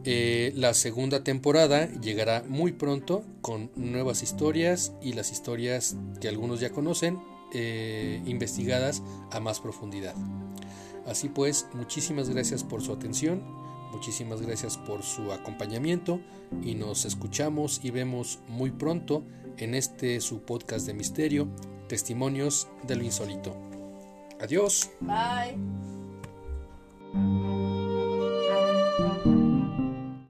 Eh, 0.04 0.52
la 0.56 0.74
segunda 0.74 1.22
temporada 1.22 1.88
llegará 2.00 2.44
muy 2.48 2.72
pronto 2.72 3.24
con 3.42 3.70
nuevas 3.76 4.22
historias 4.22 4.92
y 5.02 5.12
las 5.12 5.30
historias 5.30 5.96
que 6.20 6.28
algunos 6.28 6.60
ya 6.60 6.70
conocen, 6.70 7.18
eh, 7.52 8.22
investigadas 8.26 9.02
a 9.30 9.40
más 9.40 9.60
profundidad. 9.60 10.14
Así 11.06 11.28
pues, 11.28 11.66
muchísimas 11.74 12.28
gracias 12.28 12.64
por 12.64 12.82
su 12.82 12.92
atención, 12.92 13.42
muchísimas 13.92 14.42
gracias 14.42 14.76
por 14.76 15.02
su 15.02 15.32
acompañamiento 15.32 16.20
y 16.62 16.74
nos 16.74 17.04
escuchamos 17.04 17.80
y 17.82 17.90
vemos 17.90 18.40
muy 18.48 18.70
pronto 18.70 19.24
en 19.56 19.74
este 19.74 20.20
su 20.20 20.42
podcast 20.42 20.86
de 20.86 20.94
misterio, 20.94 21.48
Testimonios 21.88 22.68
del 22.86 23.02
Insólito. 23.02 23.67
Adiós. 24.38 24.90
Bye. 25.00 25.58